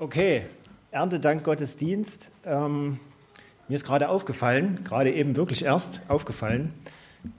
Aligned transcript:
Okay, 0.00 0.46
Erntedank 0.92 1.44
Gottesdienst. 1.44 2.30
Ähm, 2.46 2.98
mir 3.68 3.74
ist 3.74 3.84
gerade 3.84 4.08
aufgefallen, 4.08 4.82
gerade 4.82 5.12
eben 5.12 5.36
wirklich 5.36 5.62
erst 5.62 6.08
aufgefallen, 6.08 6.72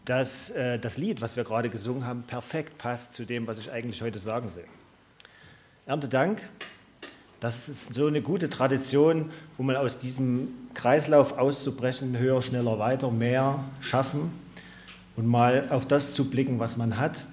dass 0.06 0.52
äh, 0.52 0.78
das 0.78 0.98
Lied, 0.98 1.22
was 1.22 1.36
wir 1.36 1.44
gerade 1.44 1.72
gesungen 1.72 2.06
haben, 2.06 2.22
perfekt 2.22 2.78
passt 2.78 3.16
zu 3.16 3.26
dem, 3.26 3.48
was 3.48 3.58
ich 3.58 3.72
eigentlich 3.72 4.04
heute 4.04 4.20
sagen 4.20 4.52
will. 4.54 4.66
Erntedank, 5.88 6.40
das 7.40 7.68
ist 7.68 7.96
so 7.96 8.06
eine 8.06 8.22
gute 8.22 8.48
Tradition, 8.48 9.32
wo 9.58 9.64
man 9.64 9.76
aus 9.76 9.98
diesem 9.98 10.50
Kreislauf 10.76 11.40
auszubrechen, 11.40 12.16
höher, 12.16 12.44
schneller, 12.44 12.78
weiter, 12.78 13.10
mehr 13.10 13.64
schaffen 13.80 14.32
und 15.16 15.26
mal 15.26 15.66
auf 15.72 15.88
das 15.88 16.14
zu 16.14 16.30
blicken, 16.30 16.60
was 16.60 16.78
man 16.78 17.00
hat 17.00 17.26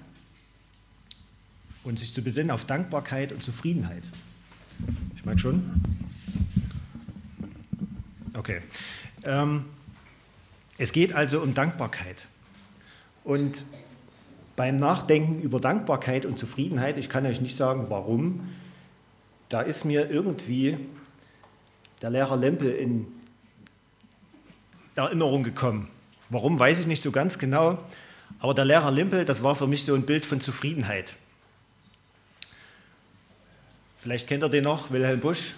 und 1.83 1.99
sich 1.99 2.15
zu 2.15 2.23
besinnen 2.23 2.49
auf 2.49 2.65
Dankbarkeit 2.65 3.31
und 3.31 3.43
Zufriedenheit. 3.43 4.01
Ich 5.15 5.25
merke 5.25 5.39
schon. 5.39 5.81
Okay. 8.37 8.61
Ähm, 9.23 9.65
es 10.77 10.93
geht 10.93 11.13
also 11.13 11.41
um 11.41 11.53
Dankbarkeit. 11.53 12.27
Und 13.23 13.65
beim 14.55 14.75
Nachdenken 14.75 15.41
über 15.41 15.59
Dankbarkeit 15.59 16.25
und 16.25 16.37
Zufriedenheit, 16.37 16.97
ich 16.97 17.09
kann 17.09 17.25
euch 17.25 17.41
nicht 17.41 17.57
sagen, 17.57 17.85
warum, 17.89 18.49
da 19.49 19.61
ist 19.61 19.85
mir 19.85 20.09
irgendwie 20.09 20.77
der 22.01 22.09
Lehrer 22.09 22.37
Lempel 22.37 22.71
in 22.71 23.07
Erinnerung 24.95 25.43
gekommen. 25.43 25.89
Warum, 26.29 26.59
weiß 26.59 26.79
ich 26.79 26.87
nicht 26.87 27.03
so 27.03 27.11
ganz 27.11 27.39
genau. 27.39 27.79
Aber 28.39 28.53
der 28.53 28.65
Lehrer 28.65 28.91
Limpel, 28.91 29.25
das 29.25 29.43
war 29.43 29.55
für 29.55 29.67
mich 29.67 29.83
so 29.85 29.95
ein 29.95 30.03
Bild 30.03 30.25
von 30.25 30.39
Zufriedenheit. 30.41 31.15
Vielleicht 34.01 34.27
kennt 34.27 34.45
ihr 34.45 34.49
den 34.49 34.63
noch, 34.63 34.91
Wilhelm 34.91 35.19
Busch, 35.19 35.55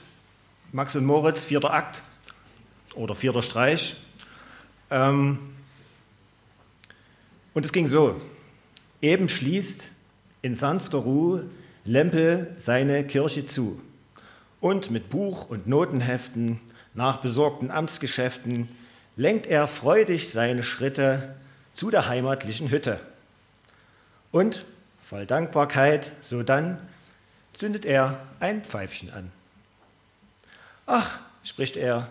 Max 0.72 0.96
und 0.96 1.06
Moritz, 1.06 1.44
vierter 1.44 1.72
Akt 1.76 2.02
oder 2.96 3.14
vierter 3.14 3.44
Streich. 3.44 3.98
Ähm, 4.90 5.38
und 7.54 7.64
es 7.64 7.72
ging 7.72 7.86
so. 7.86 8.20
Eben 9.00 9.30
schließt 9.30 9.90
in 10.42 10.56
sanfter 10.56 10.98
Ruhe 10.98 11.52
Lempel 11.86 12.56
seine 12.58 13.06
Kirche 13.06 13.46
zu. 13.46 13.80
Und 14.60 14.90
mit 14.90 15.12
Buch 15.12 15.48
und 15.48 15.68
Notenheften 15.68 16.60
nach 16.96 17.18
besorgten 17.18 17.70
Amtsgeschäften 17.70 18.70
lenkt 19.18 19.46
er 19.46 19.68
freudig 19.68 20.32
seine 20.32 20.64
Schritte 20.64 21.36
zu 21.76 21.92
der 21.92 22.08
heimatlichen 22.08 22.72
Hütte. 22.72 23.00
Und 24.32 24.66
voll 25.04 25.28
Dankbarkeit, 25.28 26.12
so 26.24 26.42
dann 26.42 26.80
zündet 27.54 27.86
er 27.86 28.26
ein 28.40 28.64
Pfeifchen 28.64 29.12
an. 29.12 29.32
Ach, 30.86 31.20
spricht 31.44 31.78
er, 31.78 32.10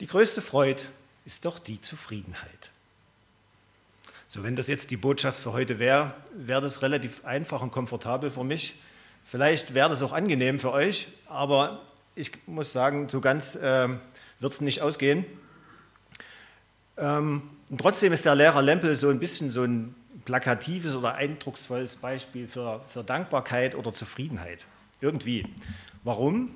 die 0.00 0.06
größte 0.06 0.42
Freude 0.42 0.82
ist 1.24 1.44
doch 1.44 1.58
die 1.58 1.80
Zufriedenheit. 1.80 2.70
So, 4.28 4.42
wenn 4.42 4.56
das 4.56 4.66
jetzt 4.66 4.90
die 4.90 4.96
Botschaft 4.96 5.40
für 5.40 5.52
heute 5.52 5.78
wäre, 5.78 6.14
wäre 6.34 6.60
das 6.60 6.82
relativ 6.82 7.24
einfach 7.24 7.62
und 7.62 7.70
komfortabel 7.70 8.30
für 8.30 8.44
mich. 8.44 8.76
Vielleicht 9.24 9.74
wäre 9.74 9.88
das 9.88 10.02
auch 10.02 10.12
angenehm 10.12 10.60
für 10.60 10.72
euch, 10.72 11.08
aber 11.26 11.82
ich 12.14 12.32
muss 12.46 12.72
sagen, 12.72 13.08
so 13.08 13.20
ganz 13.20 13.54
äh, 13.54 13.88
wird 14.40 14.52
es 14.52 14.60
nicht 14.60 14.82
ausgehen. 14.82 15.24
Ähm, 16.96 17.42
trotzdem 17.76 18.12
ist 18.12 18.24
der 18.24 18.34
Lehrer 18.34 18.62
Lempel 18.62 18.96
so 18.96 19.08
ein 19.08 19.18
bisschen 19.18 19.50
so 19.50 19.62
ein 19.62 19.94
plakatives 20.24 20.94
oder 20.94 21.14
eindrucksvolles 21.14 21.96
Beispiel 21.96 22.48
für, 22.48 22.80
für 22.88 23.04
Dankbarkeit 23.04 23.74
oder 23.74 23.92
Zufriedenheit. 23.92 24.64
Irgendwie. 25.00 25.46
Warum? 26.04 26.50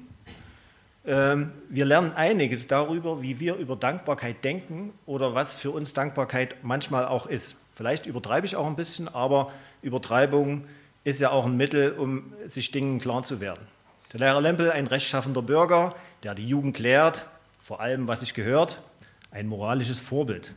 Ähm, 1.07 1.53
wir 1.69 1.85
lernen 1.85 2.13
einiges 2.13 2.67
darüber, 2.67 3.23
wie 3.23 3.41
wir 3.41 3.57
über 3.57 3.77
Dankbarkeit 3.77 4.45
denken 4.45 4.93
oder 5.07 5.35
was 5.35 5.55
für 5.55 5.71
uns 5.71 5.95
Dankbarkeit 5.95 6.57
manchmal 6.63 7.07
auch 7.07 7.27
ist. 7.27 7.57
Vielleicht 7.73 8.07
übertreibe 8.07 8.47
ich 8.47 8.57
auch 8.57 8.67
ein 8.67 8.77
bisschen, 8.77 9.09
aber 9.09 9.51
Übertreibung 9.83 10.67
ist 11.05 11.21
ja 11.21 11.31
auch 11.31 11.47
ein 11.47 11.57
Mittel, 11.57 11.93
um 11.93 12.33
sich 12.47 12.71
Dingen 12.71 12.99
klar 12.99 13.23
zu 13.23 13.41
werden. 13.41 13.67
Der 14.13 14.21
Lehrer 14.21 14.41
Lempel, 14.41 14.71
ein 14.71 14.87
rechtschaffender 14.87 15.41
Bürger, 15.41 15.95
der 16.23 16.35
die 16.35 16.47
Jugend 16.47 16.79
lehrt, 16.79 17.27
vor 17.61 17.81
allem 17.81 18.09
was 18.09 18.21
sich 18.21 18.35
gehört, 18.35 18.81
ein 19.31 19.47
moralisches 19.47 20.01
Vorbild, 20.01 20.55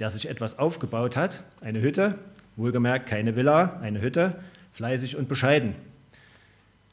der 0.00 0.10
sich 0.10 0.28
etwas 0.28 0.58
aufgebaut 0.58 1.14
hat, 1.14 1.42
eine 1.60 1.80
Hütte, 1.82 2.18
wohlgemerkt 2.56 3.06
keine 3.06 3.36
Villa, 3.36 3.78
eine 3.80 4.00
Hütte, 4.00 4.40
fleißig 4.72 5.16
und 5.16 5.28
bescheiden, 5.28 5.74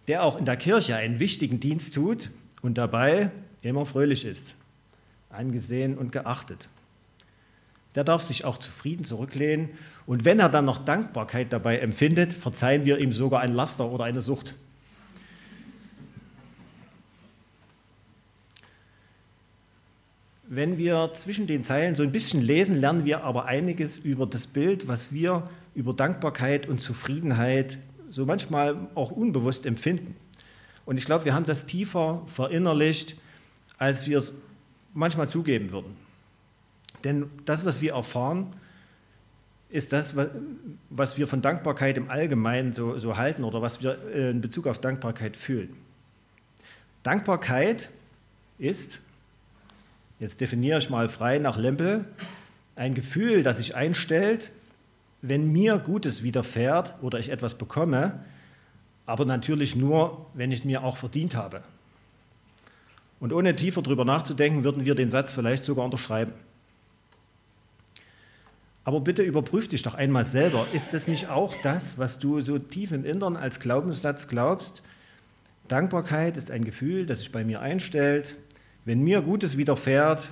der 0.08 0.24
auch 0.24 0.38
in 0.38 0.46
der 0.46 0.58
Kirche 0.58 0.98
einen 0.98 1.20
wichtigen 1.20 1.60
Dienst 1.60 1.96
tut 1.96 2.30
und 2.62 2.78
dabei 2.78 3.32
immer 3.62 3.86
fröhlich 3.86 4.26
ist, 4.26 4.56
angesehen 5.30 5.98
und 5.98 6.12
geachtet. 6.12 6.68
Der 7.96 8.04
darf 8.04 8.22
sich 8.22 8.46
auch 8.46 8.58
zufrieden 8.58 9.06
zurücklehnen 9.06 9.70
und 10.06 10.26
wenn 10.26 10.40
er 10.40 10.50
dann 10.50 10.66
noch 10.66 10.78
Dankbarkeit 10.78 11.52
dabei 11.52 11.80
empfindet, 11.80 12.34
verzeihen 12.34 12.86
wir 12.86 13.00
ihm 13.00 13.14
sogar 13.14 13.40
ein 13.40 13.54
Laster 13.54 13.90
oder 13.90 14.04
eine 14.04 14.22
Sucht. 14.22 14.56
Wenn 20.50 20.78
wir 20.78 21.12
zwischen 21.14 21.46
den 21.46 21.66
Zeilen 21.66 21.96
so 21.96 22.04
ein 22.04 22.14
bisschen 22.14 22.42
lesen, 22.42 22.80
lernen 22.80 23.04
wir 23.04 23.26
aber 23.26 23.46
einiges 23.46 24.00
über 24.00 24.26
das 24.26 24.48
Bild, 24.48 24.88
was 24.88 25.12
wir 25.12 25.44
über 25.76 25.94
Dankbarkeit 25.94 26.68
und 26.68 26.82
Zufriedenheit 26.82 27.78
so 28.10 28.26
manchmal 28.26 28.88
auch 28.96 29.12
unbewusst 29.12 29.66
empfinden. 29.66 30.16
Und 30.86 30.96
ich 30.96 31.04
glaube, 31.04 31.26
wir 31.26 31.34
haben 31.34 31.46
das 31.46 31.66
tiefer 31.66 32.24
verinnerlicht, 32.28 33.18
als 33.78 34.08
wir 34.08 34.20
es 34.20 34.36
manchmal 34.94 35.30
zugeben 35.30 35.72
würden. 35.72 35.98
Denn 37.04 37.30
das, 37.44 37.66
was 37.66 37.82
wir 37.82 37.94
erfahren, 37.94 38.56
ist 39.70 39.92
das, 39.92 40.16
was 40.90 41.18
wir 41.18 41.28
von 41.28 41.42
Dankbarkeit 41.42 41.98
im 41.98 42.10
Allgemeinen 42.10 42.72
so, 42.72 42.98
so 43.00 43.18
halten 43.18 43.44
oder 43.44 43.62
was 43.62 43.82
wir 43.82 44.00
äh, 44.14 44.30
in 44.30 44.40
Bezug 44.40 44.66
auf 44.66 44.80
Dankbarkeit 44.80 45.36
fühlen. 45.36 45.76
Dankbarkeit 47.04 47.90
ist 48.58 49.02
jetzt 50.20 50.42
definiere 50.42 50.80
ich 50.80 50.90
mal 50.90 51.10
frei 51.10 51.40
nach 51.40 51.58
Lempel, 51.58 52.06
ein 52.76 52.94
Gefühl, 52.94 53.44
das 53.44 53.58
sich 53.58 53.76
einstellt, 53.76 54.52
wenn 55.22 55.52
mir 55.52 55.80
Gutes 55.80 56.24
widerfährt 56.24 56.96
oder 57.02 57.20
ich 57.20 57.30
etwas 57.30 57.56
bekomme, 57.56 58.24
aber 59.06 59.26
natürlich 59.26 59.76
nur, 59.76 60.28
wenn 60.34 60.52
ich 60.52 60.60
es 60.60 60.66
mir 60.66 60.84
auch 60.84 60.98
verdient 60.98 61.36
habe. 61.36 61.64
Und 63.20 63.34
ohne 63.34 63.56
tiefer 63.56 63.82
darüber 63.82 64.06
nachzudenken, 64.06 64.64
würden 64.64 64.86
wir 64.86 64.94
den 64.94 65.10
Satz 65.10 65.32
vielleicht 65.32 65.64
sogar 65.64 65.86
unterschreiben. 65.86 66.34
Aber 68.84 69.02
bitte 69.02 69.24
überprüf 69.24 69.68
dich 69.68 69.82
doch 69.82 69.96
einmal 69.96 70.24
selber. 70.24 70.66
Ist 70.72 70.94
es 70.94 71.08
nicht 71.08 71.30
auch 71.30 71.56
das, 71.62 71.98
was 71.98 72.20
du 72.20 72.42
so 72.42 72.58
tief 72.60 72.92
im 72.92 73.04
Innern 73.04 73.36
als 73.36 73.60
Glaubenssatz 73.60 74.28
glaubst? 74.28 74.82
Dankbarkeit 75.68 76.38
ist 76.38 76.52
ein 76.52 76.64
Gefühl, 76.64 77.06
das 77.06 77.20
sich 77.20 77.32
bei 77.32 77.44
mir 77.44 77.60
einstellt, 77.60 78.36
wenn 78.88 79.04
mir 79.04 79.22
Gutes 79.22 79.58
widerfährt 79.58 80.30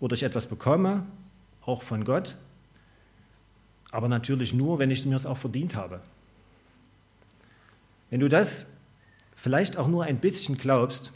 oder 0.00 0.12
ich 0.12 0.22
etwas 0.22 0.44
bekomme, 0.44 1.06
auch 1.64 1.82
von 1.82 2.04
Gott, 2.04 2.36
aber 3.90 4.06
natürlich 4.06 4.52
nur, 4.52 4.78
wenn 4.78 4.90
ich 4.90 5.06
mir 5.06 5.16
es 5.16 5.24
auch 5.24 5.38
verdient 5.38 5.74
habe. 5.74 6.02
Wenn 8.10 8.20
du 8.20 8.28
das 8.28 8.74
vielleicht 9.34 9.78
auch 9.78 9.88
nur 9.88 10.04
ein 10.04 10.18
bisschen 10.18 10.58
glaubst, 10.58 11.10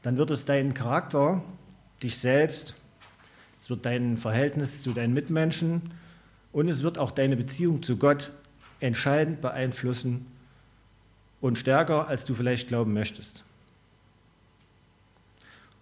dann 0.00 0.16
wird 0.16 0.30
es 0.30 0.46
deinen 0.46 0.72
Charakter, 0.72 1.44
dich 2.02 2.16
selbst, 2.16 2.74
es 3.60 3.68
wird 3.68 3.84
dein 3.84 4.16
Verhältnis 4.16 4.80
zu 4.80 4.92
deinen 4.92 5.12
Mitmenschen 5.12 5.82
und 6.50 6.66
es 6.66 6.82
wird 6.82 6.98
auch 6.98 7.10
deine 7.10 7.36
Beziehung 7.36 7.82
zu 7.82 7.98
Gott 7.98 8.32
entscheidend 8.80 9.42
beeinflussen 9.42 10.28
und 11.42 11.58
stärker, 11.58 12.08
als 12.08 12.24
du 12.24 12.34
vielleicht 12.34 12.68
glauben 12.68 12.94
möchtest. 12.94 13.44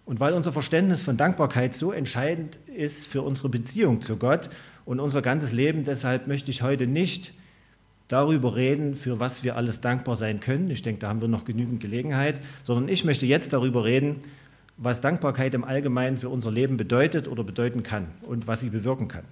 Und 0.07 0.21
weil 0.21 0.33
unser 0.33 0.53
Verständnis 0.53 1.01
von 1.01 1.17
Dankbarkeit 1.17 1.75
so 1.75 1.91
entscheidend 1.91 2.57
ist 2.73 3.07
für 3.07 3.23
unsere 3.23 3.49
Beziehung 3.49 4.01
zu 4.01 4.15
Gott 4.15 4.49
und 4.85 5.01
unser 5.01 5.21
ganzes 5.21 5.51
Leben, 5.51 5.83
deshalb 5.83 6.27
möchte 6.27 6.49
ich 6.49 6.61
heute 6.61 6.87
nicht 6.87 7.33
darüber 8.07 8.55
reden, 8.55 8.95
für 8.95 9.19
was 9.19 9.43
wir 9.43 9.57
alles 9.57 9.81
dankbar 9.81 10.15
sein 10.15 10.39
können. 10.39 10.71
Ich 10.71 10.81
denke, 10.81 11.01
da 11.01 11.09
haben 11.09 11.19
wir 11.19 11.27
noch 11.27 11.43
genügend 11.43 11.81
Gelegenheit, 11.81 12.39
sondern 12.63 12.87
ich 12.87 13.03
möchte 13.03 13.25
jetzt 13.25 13.51
darüber 13.51 13.83
reden, 13.83 14.21
was 14.77 15.01
Dankbarkeit 15.01 15.53
im 15.53 15.65
Allgemeinen 15.65 16.17
für 16.17 16.29
unser 16.29 16.51
Leben 16.51 16.77
bedeutet 16.77 17.27
oder 17.27 17.43
bedeuten 17.43 17.83
kann 17.83 18.07
und 18.21 18.47
was 18.47 18.61
sie 18.61 18.69
bewirken 18.69 19.09
kann. 19.09 19.25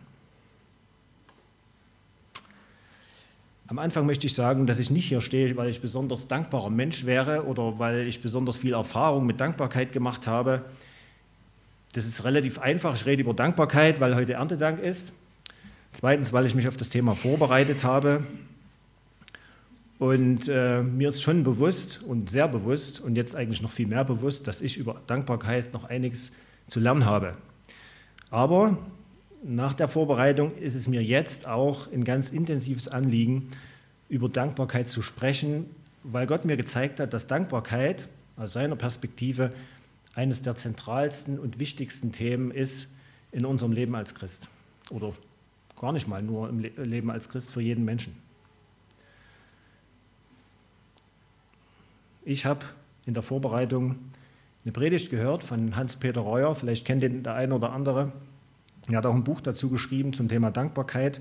Am 3.67 3.79
Anfang 3.79 4.05
möchte 4.05 4.27
ich 4.27 4.35
sagen, 4.35 4.67
dass 4.67 4.79
ich 4.79 4.91
nicht 4.91 5.05
hier 5.07 5.21
stehe, 5.21 5.57
weil 5.57 5.69
ich 5.69 5.81
besonders 5.81 6.27
dankbarer 6.27 6.69
Mensch 6.69 7.05
wäre 7.05 7.45
oder 7.45 7.79
weil 7.79 8.07
ich 8.07 8.21
besonders 8.21 8.57
viel 8.57 8.73
Erfahrung 8.73 9.25
mit 9.25 9.41
Dankbarkeit 9.41 9.91
gemacht 9.91 10.27
habe. 10.27 10.61
Das 11.93 12.05
ist 12.05 12.23
relativ 12.25 12.59
einfach. 12.59 12.93
Ich 12.93 13.07
rede 13.07 13.23
über 13.23 13.33
Dankbarkeit, 13.33 13.99
weil 13.99 14.15
heute 14.15 14.33
Erntedank 14.33 14.79
ist. 14.79 15.13
Zweitens, 15.93 16.31
weil 16.31 16.45
ich 16.45 16.53
mich 16.53 16.67
auf 16.67 16.77
das 16.77 16.89
Thema 16.89 17.15
vorbereitet 17.15 17.83
habe. 17.83 18.23
Und 19.97 20.47
äh, 20.47 20.83
mir 20.83 21.09
ist 21.09 21.23
schon 21.23 21.43
bewusst 21.43 22.03
und 22.03 22.29
sehr 22.29 22.47
bewusst 22.47 22.99
und 22.99 23.15
jetzt 23.15 23.33
eigentlich 23.33 23.63
noch 23.63 23.71
viel 23.71 23.87
mehr 23.87 24.03
bewusst, 24.03 24.47
dass 24.47 24.61
ich 24.61 24.77
über 24.77 25.01
Dankbarkeit 25.07 25.73
noch 25.73 25.85
einiges 25.85 26.33
zu 26.67 26.79
lernen 26.79 27.05
habe. 27.05 27.35
Aber 28.29 28.77
nach 29.47 29.75
der 29.75 29.87
Vorbereitung 29.87 30.57
ist 30.57 30.73
es 30.73 30.87
mir 30.87 31.03
jetzt 31.03 31.47
auch 31.47 31.91
ein 31.91 32.03
ganz 32.03 32.31
intensives 32.31 32.87
Anliegen, 32.87 33.49
über 34.09 34.27
Dankbarkeit 34.27 34.87
zu 34.87 35.03
sprechen, 35.03 35.69
weil 36.03 36.25
Gott 36.25 36.45
mir 36.45 36.57
gezeigt 36.57 36.99
hat, 36.99 37.13
dass 37.13 37.27
Dankbarkeit 37.27 38.07
aus 38.37 38.53
seiner 38.53 38.75
Perspektive 38.75 39.53
eines 40.15 40.41
der 40.41 40.55
zentralsten 40.55 41.37
und 41.37 41.59
wichtigsten 41.59 42.11
Themen 42.11 42.49
ist 42.49 42.87
in 43.31 43.45
unserem 43.45 43.71
Leben 43.71 43.95
als 43.95 44.15
Christ. 44.15 44.47
Oder 44.89 45.13
gar 45.79 45.91
nicht 45.91 46.07
mal 46.07 46.23
nur 46.23 46.49
im 46.49 46.59
Leben 46.59 47.11
als 47.11 47.29
Christ 47.29 47.51
für 47.51 47.61
jeden 47.61 47.85
Menschen. 47.85 48.15
Ich 52.23 52.47
habe 52.47 52.65
in 53.05 53.13
der 53.13 53.21
Vorbereitung 53.21 53.97
eine 54.63 54.71
Predigt 54.71 55.11
gehört 55.11 55.43
von 55.43 55.75
Hans-Peter 55.75 56.21
Reuer, 56.21 56.55
vielleicht 56.55 56.85
kennt 56.85 57.03
den 57.03 57.21
der 57.21 57.35
eine 57.35 57.53
oder 57.53 57.71
andere. 57.73 58.11
Er 58.89 58.97
hat 58.97 59.05
auch 59.05 59.15
ein 59.15 59.23
Buch 59.23 59.41
dazu 59.41 59.69
geschrieben 59.69 60.13
zum 60.13 60.29
Thema 60.29 60.51
Dankbarkeit. 60.51 61.19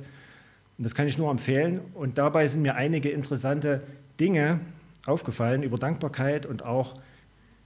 Und 0.76 0.84
das 0.84 0.94
kann 0.94 1.06
ich 1.06 1.18
nur 1.18 1.30
empfehlen. 1.30 1.80
Und 1.94 2.18
dabei 2.18 2.46
sind 2.48 2.62
mir 2.62 2.74
einige 2.74 3.10
interessante 3.10 3.82
Dinge 4.20 4.60
aufgefallen 5.06 5.62
über 5.62 5.78
Dankbarkeit 5.78 6.46
und 6.46 6.64
auch, 6.64 6.94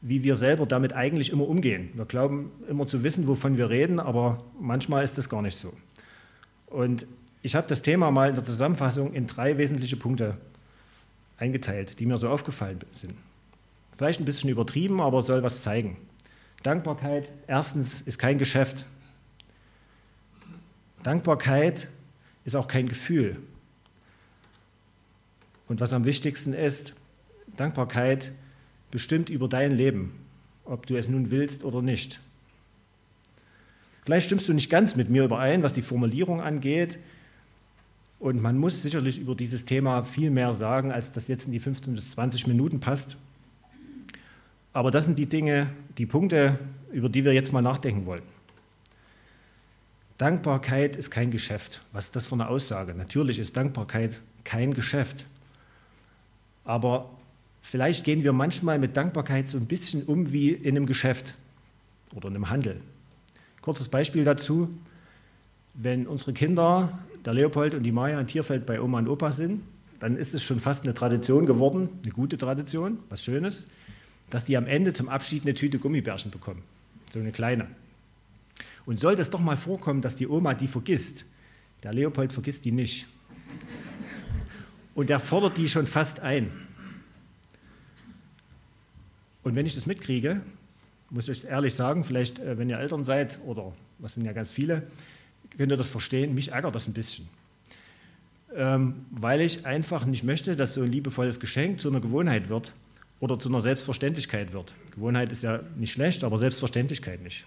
wie 0.00 0.22
wir 0.22 0.36
selber 0.36 0.66
damit 0.66 0.92
eigentlich 0.92 1.30
immer 1.32 1.48
umgehen. 1.48 1.90
Wir 1.94 2.04
glauben 2.04 2.52
immer 2.68 2.86
zu 2.86 3.02
wissen, 3.02 3.26
wovon 3.26 3.56
wir 3.56 3.70
reden, 3.70 3.98
aber 3.98 4.44
manchmal 4.60 5.04
ist 5.04 5.18
das 5.18 5.28
gar 5.28 5.42
nicht 5.42 5.56
so. 5.56 5.72
Und 6.66 7.06
ich 7.42 7.54
habe 7.54 7.66
das 7.66 7.82
Thema 7.82 8.10
mal 8.10 8.28
in 8.28 8.34
der 8.34 8.44
Zusammenfassung 8.44 9.12
in 9.14 9.26
drei 9.26 9.58
wesentliche 9.58 9.96
Punkte 9.96 10.36
eingeteilt, 11.38 11.98
die 11.98 12.06
mir 12.06 12.18
so 12.18 12.28
aufgefallen 12.28 12.80
sind. 12.92 13.14
Vielleicht 13.96 14.20
ein 14.20 14.24
bisschen 14.24 14.50
übertrieben, 14.50 15.00
aber 15.00 15.22
soll 15.22 15.42
was 15.42 15.62
zeigen. 15.62 15.96
Dankbarkeit, 16.62 17.32
erstens, 17.46 18.00
ist 18.00 18.18
kein 18.18 18.38
Geschäft. 18.38 18.86
Dankbarkeit 21.08 21.88
ist 22.44 22.54
auch 22.54 22.68
kein 22.68 22.86
Gefühl. 22.86 23.38
Und 25.66 25.80
was 25.80 25.94
am 25.94 26.04
wichtigsten 26.04 26.52
ist, 26.52 26.92
Dankbarkeit 27.56 28.30
bestimmt 28.90 29.30
über 29.30 29.48
dein 29.48 29.72
Leben, 29.72 30.12
ob 30.66 30.86
du 30.86 30.98
es 30.98 31.08
nun 31.08 31.30
willst 31.30 31.64
oder 31.64 31.80
nicht. 31.80 32.20
Vielleicht 34.04 34.26
stimmst 34.26 34.50
du 34.50 34.52
nicht 34.52 34.68
ganz 34.68 34.96
mit 34.96 35.08
mir 35.08 35.24
überein, 35.24 35.62
was 35.62 35.72
die 35.72 35.80
Formulierung 35.80 36.42
angeht. 36.42 36.98
Und 38.18 38.42
man 38.42 38.58
muss 38.58 38.82
sicherlich 38.82 39.18
über 39.18 39.34
dieses 39.34 39.64
Thema 39.64 40.02
viel 40.02 40.30
mehr 40.30 40.52
sagen, 40.52 40.92
als 40.92 41.10
das 41.10 41.26
jetzt 41.28 41.46
in 41.46 41.52
die 41.52 41.58
15 41.58 41.94
bis 41.94 42.10
20 42.10 42.46
Minuten 42.48 42.80
passt. 42.80 43.16
Aber 44.74 44.90
das 44.90 45.06
sind 45.06 45.18
die 45.18 45.24
Dinge, 45.24 45.70
die 45.96 46.04
Punkte, 46.04 46.58
über 46.92 47.08
die 47.08 47.24
wir 47.24 47.32
jetzt 47.32 47.54
mal 47.54 47.62
nachdenken 47.62 48.04
wollen. 48.04 48.37
Dankbarkeit 50.18 50.96
ist 50.96 51.10
kein 51.10 51.30
Geschäft. 51.30 51.80
Was 51.92 52.06
ist 52.06 52.16
das 52.16 52.26
für 52.26 52.34
eine 52.34 52.48
Aussage? 52.48 52.92
Natürlich 52.92 53.38
ist 53.38 53.56
Dankbarkeit 53.56 54.20
kein 54.42 54.74
Geschäft. 54.74 55.26
Aber 56.64 57.10
vielleicht 57.62 58.04
gehen 58.04 58.24
wir 58.24 58.32
manchmal 58.32 58.80
mit 58.80 58.96
Dankbarkeit 58.96 59.48
so 59.48 59.56
ein 59.58 59.66
bisschen 59.66 60.02
um 60.02 60.32
wie 60.32 60.50
in 60.50 60.76
einem 60.76 60.86
Geschäft 60.86 61.36
oder 62.14 62.28
in 62.28 62.34
einem 62.34 62.50
Handel. 62.50 62.80
Kurzes 63.62 63.88
Beispiel 63.88 64.24
dazu. 64.24 64.68
Wenn 65.74 66.08
unsere 66.08 66.32
Kinder, 66.32 66.98
der 67.24 67.34
Leopold 67.34 67.74
und 67.74 67.84
die 67.84 67.92
Maya 67.92 68.20
in 68.20 68.26
Tierfeld 68.26 68.66
bei 68.66 68.80
Oma 68.80 68.98
und 68.98 69.08
Opa 69.08 69.30
sind, 69.30 69.62
dann 70.00 70.16
ist 70.16 70.34
es 70.34 70.42
schon 70.42 70.58
fast 70.58 70.84
eine 70.84 70.94
Tradition 70.94 71.46
geworden, 71.46 71.88
eine 72.02 72.12
gute 72.12 72.36
Tradition, 72.38 72.98
was 73.08 73.22
Schönes, 73.22 73.68
dass 74.30 74.44
die 74.44 74.56
am 74.56 74.66
Ende 74.66 74.92
zum 74.92 75.08
Abschied 75.08 75.44
eine 75.44 75.54
Tüte 75.54 75.78
Gummibärchen 75.78 76.32
bekommen. 76.32 76.62
So 77.12 77.20
eine 77.20 77.30
kleine. 77.30 77.68
Und 78.88 78.98
sollte 78.98 79.20
es 79.20 79.28
doch 79.28 79.40
mal 79.40 79.58
vorkommen, 79.58 80.00
dass 80.00 80.16
die 80.16 80.26
Oma 80.26 80.54
die 80.54 80.66
vergisst, 80.66 81.26
der 81.82 81.92
Leopold 81.92 82.32
vergisst 82.32 82.64
die 82.64 82.72
nicht. 82.72 83.06
Und 84.94 85.10
er 85.10 85.20
fordert 85.20 85.58
die 85.58 85.68
schon 85.68 85.86
fast 85.86 86.20
ein. 86.20 86.50
Und 89.42 89.56
wenn 89.56 89.66
ich 89.66 89.74
das 89.74 89.84
mitkriege, 89.84 90.40
muss 91.10 91.28
ich 91.28 91.44
ehrlich 91.44 91.74
sagen, 91.74 92.02
vielleicht, 92.02 92.38
äh, 92.38 92.56
wenn 92.56 92.70
ihr 92.70 92.78
Eltern 92.78 93.04
seid, 93.04 93.38
oder 93.44 93.74
was 93.98 94.14
sind 94.14 94.24
ja 94.24 94.32
ganz 94.32 94.52
viele, 94.52 94.84
könnt 95.58 95.70
ihr 95.70 95.76
das 95.76 95.90
verstehen, 95.90 96.34
mich 96.34 96.52
ärgert 96.52 96.74
das 96.74 96.88
ein 96.88 96.94
bisschen. 96.94 97.28
Ähm, 98.54 99.04
weil 99.10 99.42
ich 99.42 99.66
einfach 99.66 100.06
nicht 100.06 100.24
möchte, 100.24 100.56
dass 100.56 100.72
so 100.72 100.80
ein 100.80 100.90
liebevolles 100.90 101.40
Geschenk 101.40 101.78
zu 101.78 101.90
einer 101.90 102.00
Gewohnheit 102.00 102.48
wird 102.48 102.72
oder 103.20 103.38
zu 103.38 103.50
einer 103.50 103.60
Selbstverständlichkeit 103.60 104.54
wird. 104.54 104.74
Gewohnheit 104.92 105.30
ist 105.30 105.42
ja 105.42 105.60
nicht 105.76 105.92
schlecht, 105.92 106.24
aber 106.24 106.38
Selbstverständlichkeit 106.38 107.20
nicht. 107.22 107.44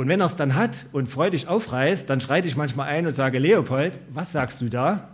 Und 0.00 0.08
wenn 0.08 0.20
er 0.20 0.26
es 0.28 0.34
dann 0.34 0.54
hat 0.54 0.86
und 0.92 1.10
freudig 1.10 1.46
aufreißt, 1.46 2.08
dann 2.08 2.22
schreite 2.22 2.48
ich 2.48 2.56
manchmal 2.56 2.88
ein 2.88 3.06
und 3.06 3.12
sage, 3.12 3.38
Leopold, 3.38 4.00
was 4.08 4.32
sagst 4.32 4.62
du 4.62 4.70
da? 4.70 5.10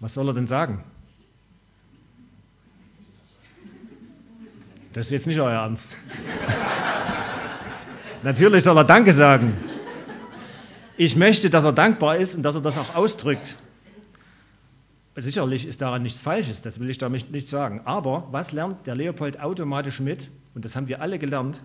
Was 0.00 0.12
soll 0.12 0.28
er 0.28 0.34
denn 0.34 0.46
sagen? 0.46 0.84
Das 4.92 5.06
ist 5.06 5.12
jetzt 5.12 5.26
nicht 5.26 5.40
euer 5.40 5.50
Ernst. 5.50 5.96
Natürlich 8.22 8.64
soll 8.64 8.76
er 8.76 8.84
Danke 8.84 9.14
sagen. 9.14 9.56
Ich 10.98 11.16
möchte, 11.16 11.48
dass 11.48 11.64
er 11.64 11.72
dankbar 11.72 12.16
ist 12.16 12.34
und 12.34 12.42
dass 12.42 12.56
er 12.56 12.60
das 12.60 12.76
auch 12.76 12.94
ausdrückt. 12.96 13.56
Sicherlich 15.16 15.66
ist 15.66 15.80
daran 15.80 16.02
nichts 16.02 16.20
Falsches, 16.20 16.60
das 16.60 16.80
will 16.80 16.90
ich 16.90 16.98
damit 16.98 17.30
nicht 17.30 17.48
sagen. 17.48 17.80
Aber 17.86 18.28
was 18.30 18.52
lernt 18.52 18.86
der 18.86 18.94
Leopold 18.94 19.40
automatisch 19.40 20.00
mit? 20.00 20.28
Und 20.54 20.66
das 20.66 20.76
haben 20.76 20.88
wir 20.88 21.00
alle 21.00 21.18
gelernt 21.18 21.62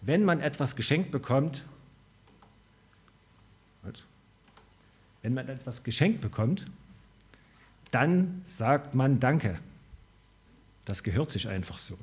wenn 0.00 0.24
man 0.24 0.40
etwas 0.40 0.76
geschenkt 0.76 1.10
bekommt, 1.10 1.64
wenn 5.22 5.34
man 5.34 5.48
etwas 5.48 5.82
geschenkt 5.82 6.20
bekommt, 6.20 6.66
dann 7.90 8.42
sagt 8.46 8.94
man 8.94 9.20
Danke. 9.20 9.58
Das 10.84 11.02
gehört 11.02 11.30
sich 11.30 11.48
einfach 11.48 11.78
so. 11.78 11.98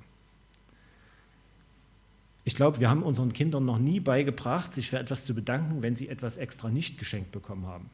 Ich 2.43 2.53
glaube, 2.53 2.79
wir 2.79 2.89
haben 2.89 3.01
unseren 3.01 3.33
Kindern 3.33 3.65
noch 3.65 3.79
nie 3.79 3.99
beigebracht, 3.99 4.71
sich 4.71 4.89
für 4.89 4.99
etwas 4.99 5.25
zu 5.25 5.33
bedanken, 5.33 5.81
wenn 5.81 5.95
sie 5.95 6.09
etwas 6.09 6.37
extra 6.37 6.69
nicht 6.69 6.99
geschenkt 6.99 7.31
bekommen 7.31 7.65
haben. 7.65 7.89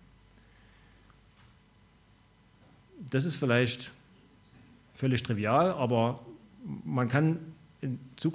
Das 3.10 3.24
ist 3.24 3.38
vielleicht 3.38 3.92
völlig 4.92 5.24
trivial, 5.24 5.72
aber 5.72 6.22
man 6.84 7.08
kann 7.08 7.40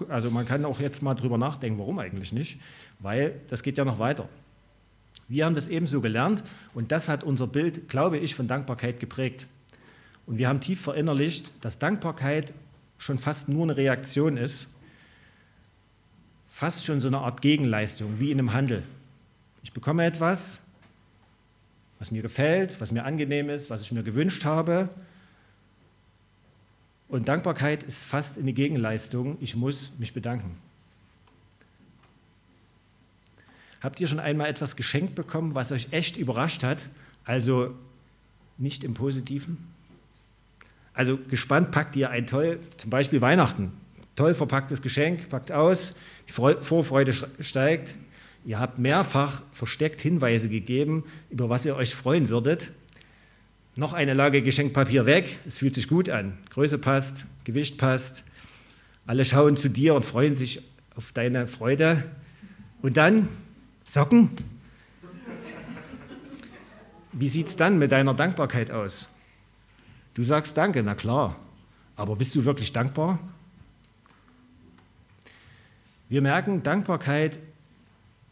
also 0.09 0.31
man 0.31 0.47
kann 0.47 0.65
auch 0.65 0.81
jetzt 0.81 1.03
mal 1.03 1.15
drüber 1.15 1.39
nachdenken, 1.39 1.79
warum 1.79 1.99
eigentlich 1.99 2.33
nicht, 2.33 2.59
weil 2.99 3.41
das 3.49 3.63
geht 3.63 3.79
ja 3.79 3.85
noch 3.85 3.99
weiter. 3.99 4.29
Wir 5.29 5.45
haben 5.45 5.55
das 5.55 5.69
ebenso 5.69 6.01
gelernt 6.01 6.45
und 6.75 6.93
das 6.93 7.09
hat 7.09 7.25
unser 7.25 7.47
Bild, 7.47 7.89
glaube 7.89 8.19
ich, 8.19 8.35
von 8.35 8.49
Dankbarkeit 8.49 9.01
geprägt. 9.01 9.47
Und 10.27 10.39
wir 10.39 10.49
haben 10.49 10.61
tief 10.61 10.81
verinnerlicht, 10.81 11.53
dass 11.61 11.79
Dankbarkeit 11.79 12.53
schon 12.99 13.19
fast 13.19 13.49
nur 13.49 13.65
eine 13.65 13.77
Reaktion 13.77 14.37
ist, 14.37 14.69
fast 16.47 16.85
schon 16.85 17.01
so 17.01 17.09
eine 17.09 17.19
Art 17.19 17.43
Gegenleistung, 17.43 18.19
wie 18.19 18.31
in 18.31 18.39
einem 18.39 18.53
Handel. 18.53 18.83
Ich 19.63 19.73
bekomme 19.73 20.05
etwas, 20.05 20.63
was 21.99 22.11
mir 22.11 22.23
gefällt, 22.23 22.81
was 22.81 22.93
mir 22.93 23.05
angenehm 23.05 23.51
ist, 23.51 23.71
was 23.71 23.83
ich 23.83 23.93
mir 23.93 24.03
gewünscht 24.03 24.45
habe, 24.45 24.89
und 27.09 27.29
Dankbarkeit 27.29 27.83
ist 27.83 28.05
fast 28.05 28.39
eine 28.39 28.53
Gegenleistung. 28.53 29.37
Ich 29.41 29.55
muss 29.57 29.93
mich 29.99 30.13
bedanken. 30.13 30.59
Habt 33.81 34.01
ihr 34.01 34.07
schon 34.07 34.19
einmal 34.19 34.49
etwas 34.49 34.75
geschenkt 34.75 35.15
bekommen, 35.15 35.55
was 35.55 35.71
euch 35.71 35.89
echt 35.93 36.17
überrascht 36.17 36.63
hat? 36.65 36.89
Also 37.25 37.75
nicht 38.59 38.85
im 38.85 38.95
Positiven? 38.95 39.59
Also 40.95 41.19
gespannt 41.19 41.71
packt 41.73 41.95
ihr 41.95 42.11
ein 42.11 42.27
toll, 42.27 42.59
zum 42.79 42.91
Beispiel 42.91 43.21
Weihnachten, 43.21 43.73
toll 44.17 44.35
verpacktes 44.35 44.81
Geschenk, 44.81 45.29
packt 45.29 45.53
aus, 45.53 45.95
die 46.27 46.33
Vorfreude 46.33 47.13
steigt. 47.41 47.95
Ihr 48.47 48.59
habt 48.59 48.79
mehrfach 48.79 49.43
versteckt 49.53 50.01
Hinweise 50.01 50.49
gegeben, 50.49 51.05
über 51.31 51.51
was 51.51 51.67
ihr 51.67 51.77
euch 51.77 51.95
freuen 51.95 52.29
würdet. 52.29 52.73
Noch 53.79 53.93
eine 53.93 54.15
Lage 54.15 54.41
Geschenkpapier 54.41 55.05
weg. 55.05 55.39
Es 55.47 55.59
fühlt 55.59 55.75
sich 55.75 55.87
gut 55.87 56.09
an. 56.09 56.39
Größe 56.49 56.79
passt, 56.79 57.27
Gewicht 57.45 57.77
passt. 57.77 58.25
Alle 59.07 59.27
schauen 59.27 59.59
zu 59.59 59.69
dir 59.69 59.95
und 59.95 60.03
freuen 60.03 60.35
sich 60.35 60.63
auf 60.97 61.13
deine 61.13 61.47
Freude. 61.47 62.03
Und 62.81 62.97
dann 62.97 63.29
Socken. 63.85 64.31
Wie 67.13 67.29
sieht 67.29 67.49
es 67.49 67.57
dann 67.57 67.79
mit 67.79 67.93
deiner 67.93 68.15
Dankbarkeit 68.15 68.71
aus? 68.71 69.09
Du 70.15 70.25
sagst 70.25 70.57
Danke, 70.57 70.83
na 70.83 70.95
klar. 70.95 71.37
Aber 71.97 72.17
bist 72.17 72.35
du 72.35 72.47
wirklich 72.47 72.73
dankbar? 72.73 73.19
Wir 76.09 76.23
merken, 76.23 76.63
Dankbarkeit 76.63 77.39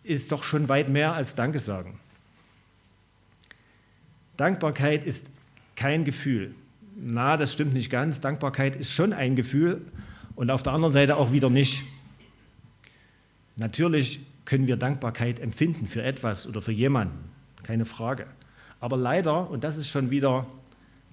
ist 0.04 0.32
doch 0.32 0.42
schon 0.42 0.70
weit 0.70 0.88
mehr 0.88 1.12
als 1.12 1.34
Danke 1.34 1.58
sagen. 1.58 2.00
Dankbarkeit 4.36 5.04
ist 5.04 5.30
kein 5.76 6.04
Gefühl. 6.04 6.54
Na, 6.96 7.36
das 7.36 7.52
stimmt 7.52 7.74
nicht 7.74 7.90
ganz. 7.90 8.20
Dankbarkeit 8.20 8.76
ist 8.76 8.92
schon 8.92 9.12
ein 9.12 9.36
Gefühl 9.36 9.82
und 10.36 10.50
auf 10.50 10.62
der 10.62 10.72
anderen 10.72 10.92
Seite 10.92 11.16
auch 11.16 11.32
wieder 11.32 11.50
nicht. 11.50 11.82
Natürlich 13.56 14.20
können 14.44 14.66
wir 14.66 14.76
Dankbarkeit 14.76 15.40
empfinden 15.40 15.86
für 15.86 16.02
etwas 16.02 16.46
oder 16.46 16.60
für 16.60 16.72
jemanden, 16.72 17.30
keine 17.62 17.84
Frage. 17.84 18.26
Aber 18.80 18.96
leider, 18.96 19.50
und 19.50 19.64
das 19.64 19.78
ist 19.78 19.88
schon 19.88 20.10
wieder 20.10 20.46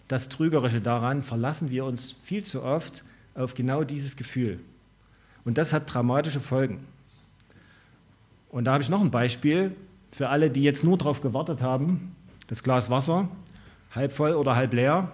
das 0.07 0.27
Trügerische 0.27 0.81
daran, 0.81 1.21
verlassen 1.21 1.71
wir 1.71 1.85
uns 1.85 2.15
viel 2.23 2.43
zu 2.43 2.63
oft 2.63 3.03
auf 3.33 3.53
genau 3.53 3.83
dieses 3.83 4.17
Gefühl. 4.17 4.59
Und 5.45 5.57
das 5.57 5.71
hat 5.71 5.91
dramatische 5.91 6.41
Folgen. 6.41 6.79
Und 8.49 8.65
da 8.65 8.73
habe 8.73 8.83
ich 8.83 8.89
noch 8.89 9.01
ein 9.01 9.11
Beispiel 9.11 9.73
für 10.11 10.29
alle, 10.29 10.49
die 10.49 10.63
jetzt 10.63 10.83
nur 10.83 10.97
darauf 10.97 11.21
gewartet 11.21 11.61
haben, 11.61 12.15
das 12.51 12.63
Glas 12.63 12.89
Wasser, 12.89 13.29
halb 13.95 14.11
voll 14.11 14.33
oder 14.33 14.57
halb 14.57 14.73
leer. 14.73 15.09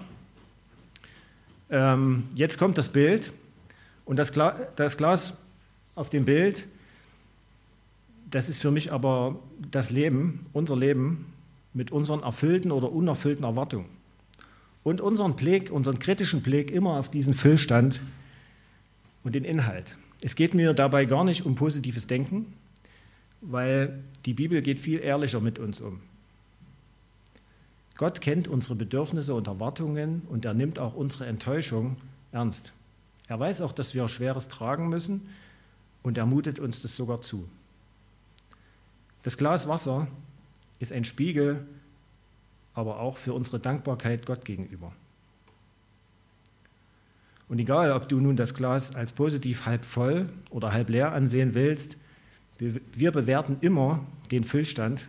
Ähm, 1.70 2.24
jetzt 2.34 2.58
kommt 2.58 2.80
das 2.80 2.90
Bild 2.90 3.32
und 4.06 4.18
das, 4.18 4.34
Gla 4.34 4.58
das 4.76 4.98
Glas 4.98 5.38
auf 5.94 6.10
dem 6.10 6.26
Bild, 6.26 6.66
das 8.32 8.50
ist 8.50 8.60
für 8.60 8.72
mich 8.72 8.92
aber 8.92 9.40
das 9.72 9.92
Leben, 9.92 10.48
unser 10.52 10.76
Leben 10.76 11.32
mit 11.76 11.92
unseren 11.92 12.24
erfüllten 12.24 12.72
oder 12.72 12.92
unerfüllten 12.92 13.46
Erwartungen. 13.46 13.86
Und 14.84 15.00
unseren 15.00 15.36
Blick, 15.36 15.70
unseren 15.72 16.00
kritischen 16.00 16.42
Blick 16.42 16.72
immer 16.72 16.98
auf 16.98 17.12
diesen 17.12 17.36
Füllstand 17.36 18.00
und 19.24 19.36
den 19.36 19.44
Inhalt. 19.44 19.96
Es 20.24 20.34
geht 20.34 20.56
mir 20.56 20.74
dabei 20.74 21.06
gar 21.06 21.24
nicht 21.24 21.46
um 21.46 21.54
positives 21.54 22.08
Denken, 22.08 22.52
weil 23.42 24.00
die 24.26 24.34
Bibel 24.34 24.64
geht 24.64 24.80
viel 24.80 25.02
ehrlicher 25.02 25.40
mit 25.40 25.60
uns 25.60 25.82
um. 25.82 26.02
Gott 27.98 28.22
kennt 28.22 28.48
unsere 28.48 28.76
Bedürfnisse 28.76 29.34
und 29.34 29.48
Erwartungen 29.48 30.22
und 30.30 30.46
er 30.46 30.54
nimmt 30.54 30.78
auch 30.78 30.94
unsere 30.94 31.26
Enttäuschung 31.26 31.98
ernst. 32.32 32.72
Er 33.28 33.40
weiß 33.40 33.62
auch, 33.62 33.72
dass 33.72 33.96
wir 33.96 34.08
Schweres 34.08 34.48
tragen 34.48 34.88
müssen 34.88 35.28
und 36.04 36.18
er 36.18 36.28
mutet 36.28 36.60
uns 36.60 36.84
das 36.84 36.96
sogar 36.96 37.22
zu. 37.22 37.50
Das 39.24 39.36
Glas 39.36 39.68
Wasser 39.68 40.08
ist 40.80 40.94
ein 40.94 41.04
Spiegel, 41.04 41.66
aber 42.76 43.00
auch 43.00 43.18
für 43.18 43.34
unsere 43.34 43.60
Dankbarkeit 43.60 44.28
Gott 44.28 44.46
gegenüber. 44.46 44.94
Und 47.50 47.60
egal, 47.60 47.92
ob 47.94 48.08
du 48.08 48.20
nun 48.20 48.36
das 48.36 48.54
Glas 48.54 48.94
als 48.94 49.14
positiv 49.14 49.66
halb 49.66 49.84
voll 49.84 50.30
oder 50.52 50.72
halb 50.72 50.90
leer 50.90 51.14
ansehen 51.14 51.56
willst, 51.56 51.98
wir 52.60 53.12
bewerten 53.12 53.58
immer 53.62 54.06
den 54.32 54.44
Füllstand 54.44 55.08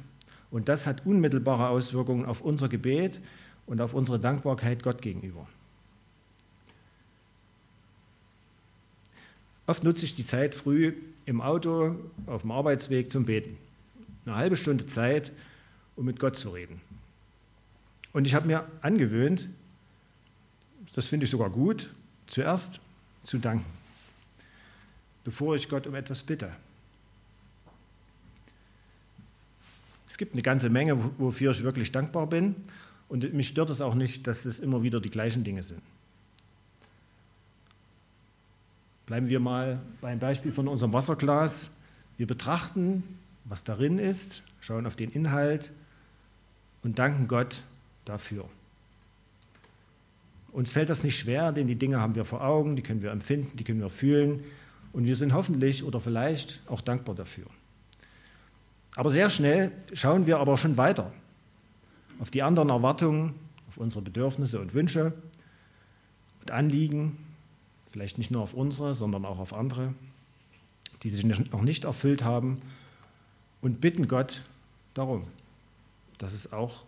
und 0.50 0.68
das 0.68 0.86
hat 0.86 1.04
unmittelbare 1.06 1.68
Auswirkungen 1.68 2.24
auf 2.24 2.40
unser 2.40 2.68
Gebet 2.68 3.20
und 3.66 3.80
auf 3.80 3.94
unsere 3.94 4.18
Dankbarkeit 4.18 4.82
Gott 4.82 5.02
gegenüber. 5.02 5.46
Oft 9.66 9.84
nutze 9.84 10.06
ich 10.06 10.14
die 10.14 10.24
Zeit 10.24 10.54
früh 10.54 10.94
im 11.26 11.42
Auto 11.42 11.94
auf 12.26 12.42
dem 12.42 12.50
Arbeitsweg 12.50 13.10
zum 13.10 13.26
Beten. 13.26 13.58
Eine 14.24 14.36
halbe 14.36 14.56
Stunde 14.56 14.86
Zeit, 14.86 15.30
um 15.94 16.06
mit 16.06 16.18
Gott 16.18 16.36
zu 16.36 16.50
reden. 16.50 16.80
Und 18.14 18.26
ich 18.26 18.34
habe 18.34 18.46
mir 18.46 18.64
angewöhnt, 18.80 19.46
das 20.94 21.06
finde 21.06 21.24
ich 21.24 21.30
sogar 21.30 21.50
gut, 21.50 21.90
zuerst 22.26 22.80
zu 23.22 23.36
danken, 23.36 23.66
bevor 25.24 25.54
ich 25.54 25.68
Gott 25.68 25.86
um 25.86 25.94
etwas 25.94 26.22
bitte. 26.22 26.50
Es 30.08 30.16
gibt 30.16 30.32
eine 30.32 30.42
ganze 30.42 30.70
Menge, 30.70 30.98
wofür 31.18 31.52
ich 31.52 31.62
wirklich 31.62 31.92
dankbar 31.92 32.26
bin. 32.26 32.56
Und 33.08 33.32
mich 33.34 33.48
stört 33.48 33.70
es 33.70 33.80
auch 33.80 33.94
nicht, 33.94 34.26
dass 34.26 34.44
es 34.44 34.58
immer 34.58 34.82
wieder 34.82 35.00
die 35.00 35.10
gleichen 35.10 35.44
Dinge 35.44 35.62
sind. 35.62 35.82
Bleiben 39.06 39.28
wir 39.28 39.40
mal 39.40 39.80
beim 40.00 40.18
Beispiel 40.18 40.52
von 40.52 40.68
unserem 40.68 40.92
Wasserglas. 40.92 41.76
Wir 42.18 42.26
betrachten, 42.26 43.02
was 43.44 43.64
darin 43.64 43.98
ist, 43.98 44.42
schauen 44.60 44.86
auf 44.86 44.96
den 44.96 45.10
Inhalt 45.10 45.72
und 46.82 46.98
danken 46.98 47.26
Gott 47.26 47.62
dafür. 48.04 48.44
Uns 50.52 50.72
fällt 50.72 50.90
das 50.90 51.04
nicht 51.04 51.18
schwer, 51.18 51.52
denn 51.52 51.66
die 51.66 51.76
Dinge 51.76 52.00
haben 52.00 52.14
wir 52.14 52.24
vor 52.24 52.44
Augen, 52.44 52.76
die 52.76 52.82
können 52.82 53.02
wir 53.02 53.10
empfinden, 53.10 53.56
die 53.56 53.64
können 53.64 53.80
wir 53.80 53.90
fühlen 53.90 54.44
und 54.92 55.06
wir 55.06 55.16
sind 55.16 55.32
hoffentlich 55.32 55.84
oder 55.84 56.00
vielleicht 56.00 56.60
auch 56.66 56.80
dankbar 56.80 57.14
dafür. 57.14 57.46
Aber 58.98 59.10
sehr 59.10 59.30
schnell 59.30 59.70
schauen 59.92 60.26
wir 60.26 60.40
aber 60.40 60.58
schon 60.58 60.76
weiter 60.76 61.12
auf 62.18 62.32
die 62.32 62.42
anderen 62.42 62.68
Erwartungen, 62.68 63.32
auf 63.68 63.76
unsere 63.76 64.02
Bedürfnisse 64.02 64.60
und 64.60 64.74
Wünsche 64.74 65.12
und 66.40 66.50
Anliegen, 66.50 67.16
vielleicht 67.88 68.18
nicht 68.18 68.32
nur 68.32 68.42
auf 68.42 68.54
unsere, 68.54 68.94
sondern 68.94 69.24
auch 69.24 69.38
auf 69.38 69.54
andere, 69.54 69.94
die 71.04 71.10
sich 71.10 71.24
noch 71.24 71.62
nicht 71.62 71.84
erfüllt 71.84 72.24
haben 72.24 72.60
und 73.62 73.80
bitten 73.80 74.08
Gott 74.08 74.42
darum. 74.94 75.28
Das 76.18 76.34
ist 76.34 76.52
auch 76.52 76.82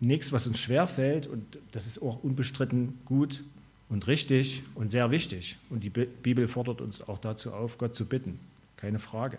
nichts, 0.00 0.32
was 0.32 0.46
uns 0.46 0.58
schwerfällt 0.58 1.26
und 1.26 1.58
das 1.72 1.86
ist 1.86 2.00
auch 2.00 2.24
unbestritten 2.24 2.98
gut 3.04 3.44
und 3.90 4.06
richtig 4.06 4.62
und 4.74 4.90
sehr 4.90 5.10
wichtig. 5.10 5.58
Und 5.68 5.84
die 5.84 5.90
Bibel 5.90 6.48
fordert 6.48 6.80
uns 6.80 7.06
auch 7.06 7.18
dazu 7.18 7.52
auf, 7.52 7.76
Gott 7.76 7.94
zu 7.94 8.06
bitten, 8.06 8.40
keine 8.78 8.98
Frage. 8.98 9.36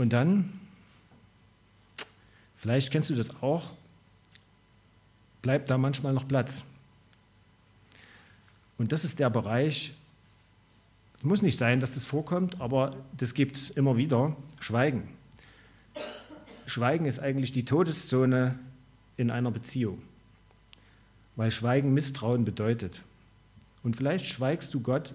Und 0.00 0.14
dann, 0.14 0.50
vielleicht 2.56 2.90
kennst 2.90 3.10
du 3.10 3.14
das 3.14 3.42
auch, 3.42 3.74
bleibt 5.42 5.68
da 5.68 5.76
manchmal 5.76 6.14
noch 6.14 6.26
Platz. 6.26 6.64
Und 8.78 8.92
das 8.92 9.04
ist 9.04 9.18
der 9.18 9.28
Bereich, 9.28 9.92
es 11.18 11.24
muss 11.24 11.42
nicht 11.42 11.58
sein, 11.58 11.80
dass 11.80 11.92
das 11.92 12.06
vorkommt, 12.06 12.62
aber 12.62 12.96
das 13.18 13.34
gibt 13.34 13.56
es 13.56 13.68
immer 13.68 13.98
wieder, 13.98 14.34
Schweigen. 14.58 15.06
Schweigen 16.64 17.04
ist 17.04 17.18
eigentlich 17.18 17.52
die 17.52 17.66
Todeszone 17.66 18.58
in 19.18 19.30
einer 19.30 19.50
Beziehung, 19.50 20.00
weil 21.36 21.50
Schweigen 21.50 21.92
Misstrauen 21.92 22.46
bedeutet. 22.46 23.02
Und 23.82 23.96
vielleicht 23.96 24.24
schweigst 24.24 24.72
du 24.72 24.80
Gott 24.80 25.12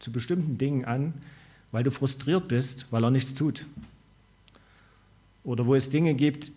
zu 0.00 0.10
bestimmten 0.10 0.58
Dingen 0.58 0.84
an, 0.86 1.14
weil 1.70 1.84
du 1.84 1.92
frustriert 1.92 2.48
bist, 2.48 2.88
weil 2.90 3.04
er 3.04 3.12
nichts 3.12 3.34
tut 3.34 3.64
oder 5.44 5.66
wo 5.66 5.74
es 5.74 5.90
Dinge 5.90 6.14
gibt, 6.14 6.50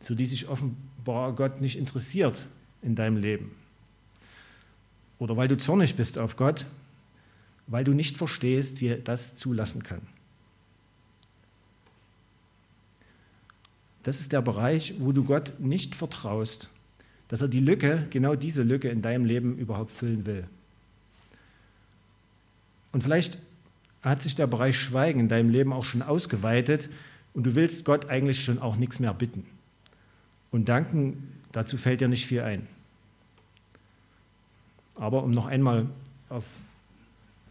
für 0.00 0.14
die 0.14 0.26
sich 0.26 0.48
offenbar 0.48 1.34
Gott 1.34 1.60
nicht 1.60 1.76
interessiert 1.78 2.46
in 2.82 2.94
deinem 2.94 3.16
Leben. 3.16 3.56
Oder 5.18 5.36
weil 5.36 5.48
du 5.48 5.56
zornig 5.56 5.96
bist 5.96 6.18
auf 6.18 6.36
Gott, 6.36 6.66
weil 7.66 7.84
du 7.84 7.92
nicht 7.92 8.16
verstehst, 8.16 8.80
wie 8.80 8.88
er 8.88 8.98
das 8.98 9.36
zulassen 9.36 9.82
kann. 9.82 10.02
Das 14.02 14.20
ist 14.20 14.32
der 14.32 14.42
Bereich, 14.42 14.94
wo 15.00 15.10
du 15.10 15.24
Gott 15.24 15.58
nicht 15.58 15.96
vertraust, 15.96 16.68
dass 17.26 17.42
er 17.42 17.48
die 17.48 17.60
Lücke, 17.60 18.06
genau 18.10 18.36
diese 18.36 18.62
Lücke 18.62 18.88
in 18.88 19.02
deinem 19.02 19.24
Leben 19.24 19.58
überhaupt 19.58 19.90
füllen 19.90 20.26
will. 20.26 20.46
Und 22.92 23.02
vielleicht 23.02 23.38
hat 24.02 24.22
sich 24.22 24.36
der 24.36 24.46
Bereich 24.46 24.78
Schweigen 24.78 25.18
in 25.18 25.28
deinem 25.28 25.50
Leben 25.50 25.72
auch 25.72 25.84
schon 25.84 26.02
ausgeweitet 26.02 26.88
und 27.36 27.44
du 27.44 27.54
willst 27.54 27.84
Gott 27.84 28.08
eigentlich 28.08 28.42
schon 28.42 28.60
auch 28.60 28.76
nichts 28.76 28.98
mehr 28.98 29.12
bitten. 29.12 29.44
Und 30.50 30.70
danken, 30.70 31.34
dazu 31.52 31.76
fällt 31.76 32.00
dir 32.00 32.08
nicht 32.08 32.26
viel 32.26 32.40
ein. 32.40 32.66
Aber 34.94 35.22
um 35.22 35.32
noch 35.32 35.44
einmal 35.44 35.86
auf 36.30 36.44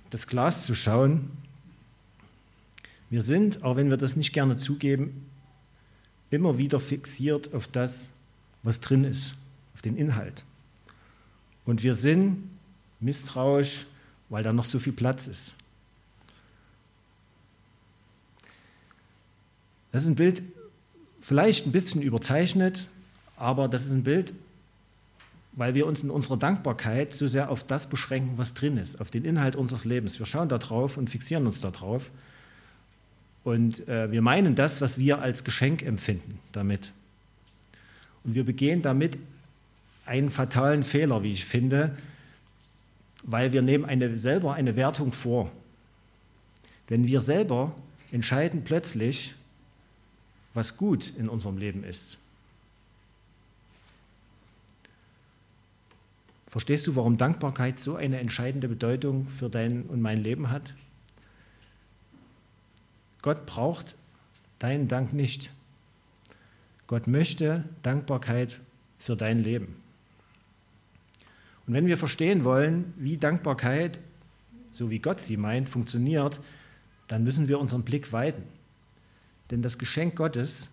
das 0.09 0.25
Glas 0.25 0.65
zu 0.65 0.73
schauen, 0.73 1.29
wir 3.11 3.21
sind, 3.21 3.63
auch 3.63 3.75
wenn 3.75 3.91
wir 3.91 3.97
das 3.97 4.15
nicht 4.15 4.33
gerne 4.33 4.57
zugeben, 4.57 5.29
immer 6.31 6.57
wieder 6.57 6.79
fixiert 6.79 7.53
auf 7.53 7.67
das, 7.67 8.07
was 8.63 8.81
drin 8.81 9.03
ist, 9.03 9.35
auf 9.75 9.83
den 9.83 9.97
Inhalt. 9.97 10.43
Und 11.63 11.83
wir 11.83 11.93
sind 11.93 12.49
misstrauisch, 12.99 13.85
weil 14.29 14.41
da 14.41 14.51
noch 14.51 14.65
so 14.65 14.79
viel 14.79 14.93
Platz 14.93 15.27
ist. 15.27 15.53
Das 19.95 20.03
ist 20.03 20.09
ein 20.09 20.15
Bild, 20.15 20.41
vielleicht 21.21 21.65
ein 21.65 21.71
bisschen 21.71 22.01
überzeichnet, 22.01 22.89
aber 23.37 23.69
das 23.69 23.85
ist 23.85 23.91
ein 23.91 24.03
Bild, 24.03 24.33
weil 25.53 25.73
wir 25.73 25.87
uns 25.87 26.03
in 26.03 26.09
unserer 26.09 26.35
Dankbarkeit 26.35 27.13
so 27.13 27.27
sehr 27.27 27.49
auf 27.49 27.63
das 27.63 27.87
beschränken, 27.87 28.33
was 28.35 28.53
drin 28.53 28.75
ist, 28.75 28.99
auf 28.99 29.09
den 29.09 29.23
Inhalt 29.23 29.55
unseres 29.55 29.85
Lebens. 29.85 30.19
Wir 30.19 30.25
schauen 30.25 30.49
da 30.49 30.57
drauf 30.57 30.97
und 30.97 31.09
fixieren 31.09 31.45
uns 31.45 31.61
da 31.61 31.71
drauf. 31.71 32.11
Und 33.45 33.87
äh, 33.87 34.11
wir 34.11 34.21
meinen 34.21 34.55
das, 34.55 34.81
was 34.81 34.97
wir 34.97 35.21
als 35.21 35.45
Geschenk 35.45 35.81
empfinden 35.81 36.39
damit. 36.51 36.91
Und 38.25 38.35
wir 38.35 38.43
begehen 38.43 38.81
damit 38.81 39.17
einen 40.05 40.29
fatalen 40.29 40.83
Fehler, 40.83 41.23
wie 41.23 41.31
ich 41.31 41.45
finde, 41.45 41.95
weil 43.23 43.53
wir 43.53 43.61
nehmen 43.61 43.85
eine, 43.85 44.13
selber 44.17 44.55
eine 44.55 44.75
Wertung 44.75 45.13
vor. 45.13 45.49
Denn 46.89 47.07
wir 47.07 47.21
selber 47.21 47.73
entscheiden 48.11 48.65
plötzlich, 48.65 49.35
was 50.55 50.77
gut 50.77 51.13
in 51.17 51.29
unserem 51.29 51.57
Leben 51.57 51.83
ist. 51.83 52.17
Verstehst 56.47 56.87
du, 56.87 56.95
warum 56.95 57.17
Dankbarkeit 57.17 57.79
so 57.79 57.97
eine 57.97 58.19
entscheidende 58.19 58.69
Bedeutung 58.69 59.27
für 59.27 59.49
dein 59.49 59.83
und 59.83 60.01
mein 60.01 60.23
Leben 60.23 60.49
hat? 60.49 60.73
Gott 63.21 63.45
braucht 63.45 63.95
deinen 64.59 64.87
Dank 64.87 65.11
nicht. 65.11 65.51
Gott 66.87 67.07
möchte 67.07 67.65
Dankbarkeit 67.81 68.61
für 68.97 69.17
dein 69.17 69.39
Leben. 69.39 69.75
Und 71.67 71.73
wenn 71.73 71.87
wir 71.87 71.97
verstehen 71.97 72.45
wollen, 72.45 72.93
wie 72.95 73.17
Dankbarkeit, 73.17 73.99
so 74.71 74.89
wie 74.89 74.99
Gott 74.99 75.21
sie 75.21 75.35
meint, 75.35 75.67
funktioniert, 75.67 76.39
dann 77.07 77.23
müssen 77.23 77.47
wir 77.47 77.59
unseren 77.59 77.83
Blick 77.83 78.13
weiten. 78.13 78.43
Denn 79.51 79.61
das 79.61 79.77
Geschenk 79.77 80.15
Gottes 80.15 80.69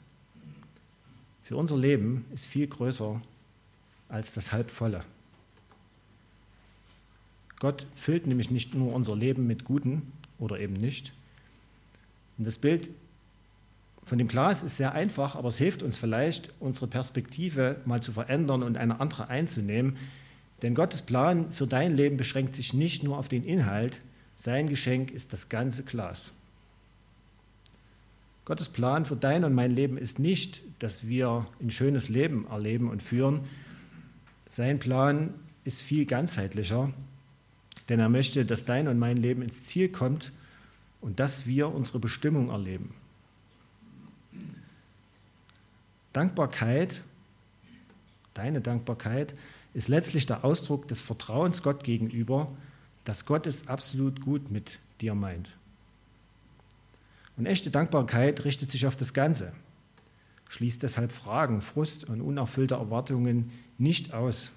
für 1.43 1.57
unser 1.57 1.77
Leben 1.77 2.25
ist 2.33 2.47
viel 2.47 2.67
größer 2.67 3.21
als 4.09 4.33
das 4.33 4.53
Halbvolle. 4.53 5.05
Gott 7.59 7.87
füllt 7.95 8.27
nämlich 8.27 8.51
nicht 8.51 8.75
nur 8.75 8.93
unser 8.93 9.15
Leben 9.15 9.47
mit 9.47 9.65
Guten 9.65 10.13
oder 10.39 10.59
eben 10.59 10.75
nicht. 10.75 11.13
Und 12.39 12.47
das 12.47 12.59
Bild 12.59 12.91
von 14.03 14.19
dem 14.19 14.27
Glas 14.27 14.63
ist 14.63 14.77
sehr 14.77 14.93
einfach, 14.93 15.37
aber 15.37 15.49
es 15.49 15.59
hilft 15.59 15.83
uns 15.83 15.97
vielleicht, 15.97 16.53
unsere 16.59 16.89
Perspektive 16.89 17.81
mal 17.85 18.03
zu 18.03 18.13
verändern 18.13 18.63
und 18.63 18.77
eine 18.77 19.01
andere 19.01 19.29
einzunehmen. 19.29 19.97
Denn 20.63 20.75
Gottes 20.75 21.03
Plan 21.03 21.53
für 21.53 21.67
dein 21.67 21.97
Leben 21.97 22.17
beschränkt 22.17 22.57
sich 22.57 22.75
nicht 22.75 23.05
nur 23.05 23.19
auf 23.19 23.29
den 23.29 23.45
Inhalt, 23.45 24.01
sein 24.37 24.69
Geschenk 24.69 25.13
ist 25.13 25.33
das 25.33 25.49
ganze 25.49 25.85
Glas. 25.85 26.33
Gottes 28.45 28.69
Plan 28.69 29.05
für 29.05 29.17
dein 29.17 29.45
und 29.45 29.55
mein 29.55 29.71
Leben 29.71 29.97
ist 29.97 30.19
nicht, 30.19 30.63
dass 30.81 31.07
wir 31.07 31.47
ein 31.61 31.71
schönes 31.71 32.09
Leben 32.09 32.47
erleben 32.49 32.91
und 32.91 33.03
führen. 33.03 33.43
Sein 34.47 34.81
Plan 34.81 35.33
ist 35.65 35.81
viel 35.81 36.07
ganzheitlicher, 36.07 36.93
denn 37.89 38.01
er 38.01 38.09
möchte, 38.09 38.45
dass 38.45 38.65
dein 38.65 38.89
und 38.89 38.99
mein 38.99 39.17
Leben 39.17 39.43
ins 39.43 39.63
Ziel 39.65 39.89
kommt 39.89 40.33
und 41.01 41.21
dass 41.21 41.47
wir 41.47 41.69
unsere 41.69 42.01
Bestimmung 42.01 42.51
erleben. 42.51 42.95
Dankbarkeit, 46.13 47.03
deine 48.35 48.61
Dankbarkeit, 48.61 49.35
ist 49.73 49.89
letztlich 49.89 50.27
der 50.27 50.45
Ausdruck 50.45 50.89
des 50.89 51.01
Vertrauens 51.01 51.63
Gott 51.63 51.85
gegenüber, 51.85 52.53
dass 53.05 53.25
Gott 53.25 53.47
es 53.47 53.69
absolut 53.69 54.21
gut 54.21 54.51
mit 54.51 54.73
dir 55.01 55.15
meint. 55.15 55.49
Und 57.37 57.47
echte 57.47 57.71
Dankbarkeit 57.71 58.45
richtet 58.45 58.71
sich 58.71 58.87
auf 58.87 58.97
das 58.97 59.15
Ganze, 59.15 59.53
schließt 60.49 60.83
deshalb 60.83 61.13
Fragen, 61.13 61.63
Frust 61.63 62.09
und 62.09 62.21
unerfüllte 62.21 62.75
Erwartungen 62.75 63.51
nicht 63.79 64.13
aus. 64.13 64.51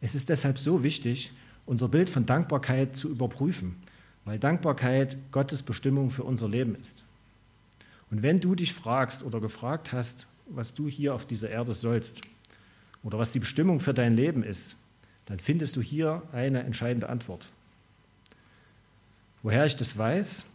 Es 0.00 0.14
ist 0.14 0.28
deshalb 0.28 0.58
so 0.58 0.82
wichtig, 0.82 1.32
unser 1.66 1.88
Bild 1.88 2.10
von 2.10 2.26
Dankbarkeit 2.26 2.94
zu 2.94 3.08
überprüfen, 3.08 3.76
weil 4.24 4.38
Dankbarkeit 4.38 5.16
Gottes 5.32 5.62
Bestimmung 5.62 6.10
für 6.10 6.24
unser 6.24 6.48
Leben 6.48 6.76
ist. 6.76 7.04
Und 8.10 8.22
wenn 8.22 8.38
du 8.38 8.54
dich 8.54 8.74
fragst 8.74 9.22
oder 9.22 9.40
gefragt 9.40 9.92
hast, 9.92 10.26
was 10.46 10.74
du 10.74 10.88
hier 10.88 11.14
auf 11.14 11.26
dieser 11.26 11.50
Erde 11.50 11.72
sollst 11.72 12.20
oder 13.02 13.18
was 13.18 13.32
die 13.32 13.38
Bestimmung 13.38 13.80
für 13.80 13.94
dein 13.94 14.14
Leben 14.14 14.42
ist, 14.42 14.76
dann 15.26 15.38
findest 15.38 15.76
du 15.76 15.80
hier 15.80 16.22
eine 16.32 16.62
entscheidende 16.62 17.08
Antwort. 17.08 17.48
Woher 19.44 19.66
ich 19.66 19.76
das 19.76 19.98
weiß, 19.98 20.46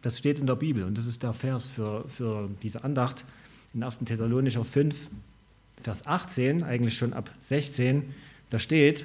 das 0.00 0.16
steht 0.16 0.38
in 0.38 0.46
der 0.46 0.56
Bibel 0.56 0.84
und 0.84 0.96
das 0.96 1.04
ist 1.04 1.22
der 1.22 1.34
Vers 1.34 1.66
für, 1.66 2.08
für 2.08 2.48
diese 2.62 2.82
Andacht 2.82 3.26
in 3.74 3.82
1. 3.82 3.98
Thessalonicher 4.06 4.64
5, 4.64 5.10
Vers 5.82 6.06
18, 6.06 6.62
eigentlich 6.62 6.96
schon 6.96 7.12
ab 7.12 7.30
16. 7.40 8.14
Da 8.48 8.58
steht, 8.58 9.04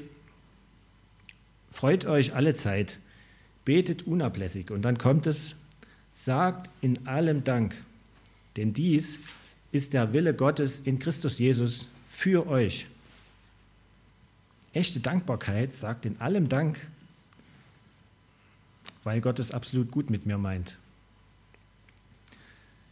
freut 1.72 2.06
euch 2.06 2.36
alle 2.36 2.56
Zeit, 2.56 3.00
betet 3.66 4.08
unablässig 4.08 4.72
und 4.72 4.82
dann 4.84 4.98
kommt 4.98 5.28
es, 5.28 5.56
sagt 6.14 6.72
in 6.80 7.06
allem 7.06 7.44
Dank, 7.44 7.76
denn 8.56 8.72
dies 8.72 9.20
ist 9.74 9.92
der 9.92 10.14
Wille 10.14 10.34
Gottes 10.34 10.80
in 10.80 11.00
Christus 11.00 11.38
Jesus 11.38 11.88
für 12.08 12.48
euch. 12.48 12.88
Echte 14.72 15.02
Dankbarkeit 15.02 15.74
sagt 15.74 16.06
in 16.06 16.22
allem 16.22 16.48
Dank, 16.48 16.80
weil 19.04 19.22
Gott 19.22 19.40
es 19.40 19.52
absolut 19.52 19.92
gut 19.92 20.10
mit 20.10 20.26
mir 20.26 20.38
meint. 20.38 20.78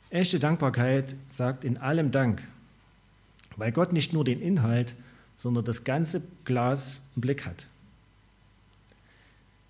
Echte 0.10 0.39
Dankbarkeit 0.39 1.15
sagt 1.28 1.63
in 1.63 1.78
allem 1.78 2.12
Dank, 2.12 2.45
weil 3.56 3.71
Gott 3.71 3.93
nicht 3.93 4.12
nur 4.12 4.26
den 4.26 4.41
Inhalt, 4.41 4.95
sondern 5.38 5.63
das 5.63 5.84
ganze 5.84 6.21
Glas 6.43 7.00
im 7.15 7.21
Blick 7.21 7.45
hat. 7.45 7.65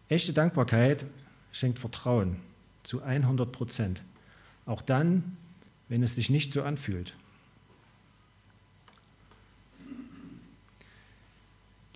Echte 0.10 0.34
Dankbarkeit 0.34 1.06
schenkt 1.52 1.80
Vertrauen 1.80 2.38
zu 2.84 3.02
100 3.02 3.52
Prozent, 3.52 4.02
auch 4.66 4.82
dann, 4.82 5.38
wenn 5.90 6.04
es 6.04 6.16
sich 6.16 6.30
nicht 6.30 6.54
so 6.54 6.64
anfühlt. 6.64 7.14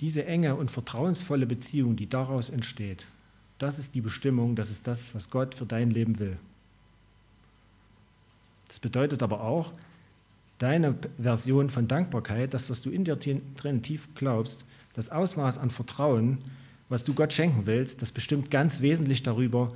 Diese 0.02 0.26
enge 0.26 0.56
und 0.56 0.72
vertrauensvolle 0.72 1.46
Beziehung, 1.46 1.96
die 1.96 2.08
daraus 2.08 2.50
entsteht, 2.50 3.06
das 3.58 3.80
ist 3.80 3.96
die 3.96 4.02
Bestimmung, 4.02 4.56
das 4.56 4.70
ist 4.70 4.88
das, 4.88 5.16
was 5.16 5.30
Gott 5.30 5.56
für 5.56 5.66
dein 5.66 5.92
Leben 5.92 6.20
will. 6.20 6.38
Das 8.68 8.80
bedeutet 8.80 9.24
aber 9.24 9.42
auch, 9.42 9.72
deine 10.60 10.96
Version 11.18 11.70
von 11.70 11.88
Dankbarkeit, 11.88 12.54
das, 12.54 12.70
was 12.70 12.82
du 12.82 12.90
in 12.90 13.04
dir 13.04 13.16
drin 13.16 13.82
tief 13.82 14.08
glaubst, 14.16 14.66
das 14.94 15.10
Ausmaß 15.10 15.58
an 15.58 15.70
Vertrauen, 15.70 16.40
was 16.90 17.04
du 17.04 17.14
Gott 17.14 17.34
schenken 17.34 17.66
willst, 17.66 18.02
das 18.02 18.12
bestimmt 18.12 18.52
ganz 18.52 18.82
wesentlich 18.82 19.24
darüber, 19.24 19.74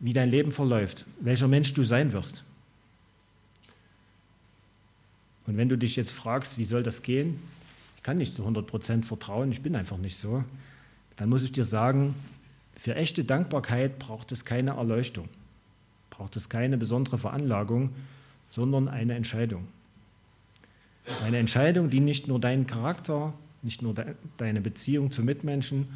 wie 0.00 0.12
dein 0.12 0.30
Leben 0.30 0.52
verläuft, 0.52 1.04
welcher 1.20 1.48
Mensch 1.48 1.74
du 1.74 1.84
sein 1.84 2.12
wirst. 2.12 2.44
Und 5.46 5.56
wenn 5.56 5.68
du 5.68 5.78
dich 5.78 5.96
jetzt 5.96 6.12
fragst, 6.12 6.58
wie 6.58 6.64
soll 6.64 6.82
das 6.82 7.02
gehen? 7.02 7.40
Ich 7.96 8.02
kann 8.02 8.18
nicht 8.18 8.34
zu 8.34 8.46
100% 8.46 9.02
vertrauen, 9.02 9.50
ich 9.50 9.62
bin 9.62 9.74
einfach 9.76 9.96
nicht 9.96 10.16
so. 10.16 10.44
Dann 11.16 11.28
muss 11.28 11.42
ich 11.42 11.52
dir 11.52 11.64
sagen, 11.64 12.14
für 12.78 12.94
echte 12.94 13.24
Dankbarkeit 13.24 13.98
braucht 13.98 14.30
es 14.30 14.44
keine 14.44 14.70
Erleuchtung, 14.70 15.28
braucht 16.10 16.36
es 16.36 16.48
keine 16.48 16.78
besondere 16.78 17.18
Veranlagung, 17.18 17.90
sondern 18.48 18.88
eine 18.88 19.14
Entscheidung. 19.14 19.66
Eine 21.24 21.38
Entscheidung, 21.38 21.90
die 21.90 21.98
nicht 21.98 22.28
nur 22.28 22.40
deinen 22.40 22.68
Charakter, 22.68 23.34
nicht 23.62 23.82
nur 23.82 23.94
de 23.94 24.14
deine 24.36 24.60
Beziehung 24.60 25.10
zu 25.10 25.22
Mitmenschen 25.22 25.88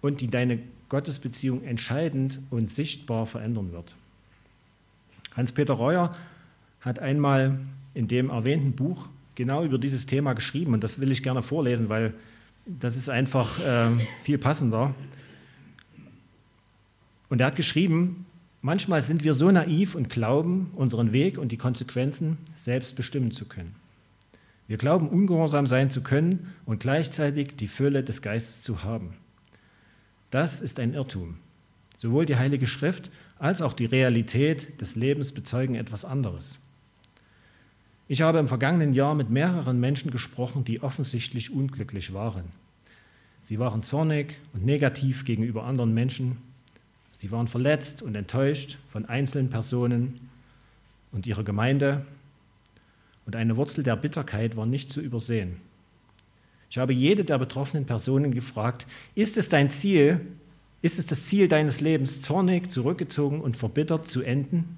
und 0.00 0.20
die 0.20 0.28
deine 0.28 0.60
Gottesbeziehung 0.88 1.64
entscheidend 1.64 2.38
und 2.50 2.70
sichtbar 2.70 3.26
verändern 3.26 3.72
wird. 3.72 3.92
Hans-Peter 5.34 5.74
Reuer 5.74 6.14
hat 6.80 7.00
einmal 7.00 7.58
in 7.94 8.06
dem 8.06 8.30
erwähnten 8.30 8.72
Buch 8.72 9.08
genau 9.34 9.64
über 9.64 9.78
dieses 9.78 10.06
Thema 10.06 10.34
geschrieben 10.34 10.74
und 10.74 10.84
das 10.84 11.00
will 11.00 11.10
ich 11.10 11.24
gerne 11.24 11.42
vorlesen, 11.42 11.88
weil 11.88 12.14
das 12.66 12.96
ist 12.96 13.10
einfach 13.10 13.58
äh, 13.58 13.90
viel 14.22 14.38
passender. 14.38 14.94
Und 17.28 17.40
er 17.40 17.48
hat 17.48 17.56
geschrieben, 17.56 18.26
manchmal 18.62 19.02
sind 19.02 19.24
wir 19.24 19.34
so 19.34 19.50
naiv 19.50 19.94
und 19.94 20.08
glauben, 20.08 20.70
unseren 20.74 21.12
Weg 21.12 21.38
und 21.38 21.52
die 21.52 21.56
Konsequenzen 21.56 22.38
selbst 22.56 22.96
bestimmen 22.96 23.30
zu 23.30 23.44
können. 23.44 23.74
Wir 24.66 24.76
glauben, 24.76 25.08
ungehorsam 25.08 25.66
sein 25.66 25.90
zu 25.90 26.02
können 26.02 26.52
und 26.66 26.80
gleichzeitig 26.80 27.56
die 27.56 27.68
Fülle 27.68 28.02
des 28.02 28.20
Geistes 28.20 28.62
zu 28.62 28.84
haben. 28.84 29.14
Das 30.30 30.60
ist 30.60 30.78
ein 30.78 30.92
Irrtum. 30.92 31.38
Sowohl 31.96 32.26
die 32.26 32.36
Heilige 32.36 32.66
Schrift 32.66 33.10
als 33.38 33.62
auch 33.62 33.72
die 33.72 33.86
Realität 33.86 34.80
des 34.80 34.94
Lebens 34.94 35.32
bezeugen 35.32 35.74
etwas 35.74 36.04
anderes. 36.04 36.58
Ich 38.08 38.22
habe 38.22 38.38
im 38.38 38.48
vergangenen 38.48 38.92
Jahr 38.94 39.14
mit 39.14 39.30
mehreren 39.30 39.80
Menschen 39.80 40.10
gesprochen, 40.10 40.64
die 40.64 40.82
offensichtlich 40.82 41.50
unglücklich 41.50 42.12
waren. 42.14 42.44
Sie 43.40 43.58
waren 43.58 43.82
zornig 43.82 44.34
und 44.52 44.64
negativ 44.64 45.24
gegenüber 45.24 45.64
anderen 45.64 45.94
Menschen 45.94 46.38
Sie 47.18 47.32
waren 47.32 47.48
verletzt 47.48 48.00
und 48.00 48.14
enttäuscht 48.14 48.78
von 48.90 49.04
einzelnen 49.06 49.50
Personen 49.50 50.20
und 51.10 51.26
ihrer 51.26 51.42
Gemeinde. 51.42 52.06
Und 53.26 53.34
eine 53.34 53.56
Wurzel 53.56 53.82
der 53.82 53.96
Bitterkeit 53.96 54.56
war 54.56 54.66
nicht 54.66 54.92
zu 54.92 55.00
übersehen. 55.00 55.56
Ich 56.70 56.78
habe 56.78 56.92
jede 56.92 57.24
der 57.24 57.38
betroffenen 57.38 57.86
Personen 57.86 58.32
gefragt, 58.32 58.86
ist 59.16 59.36
es 59.36 59.48
dein 59.48 59.68
Ziel, 59.72 60.20
ist 60.80 61.00
es 61.00 61.06
das 61.06 61.24
Ziel 61.24 61.48
deines 61.48 61.80
Lebens, 61.80 62.20
zornig, 62.20 62.70
zurückgezogen 62.70 63.40
und 63.40 63.56
verbittert 63.56 64.06
zu 64.06 64.22
enden? 64.22 64.76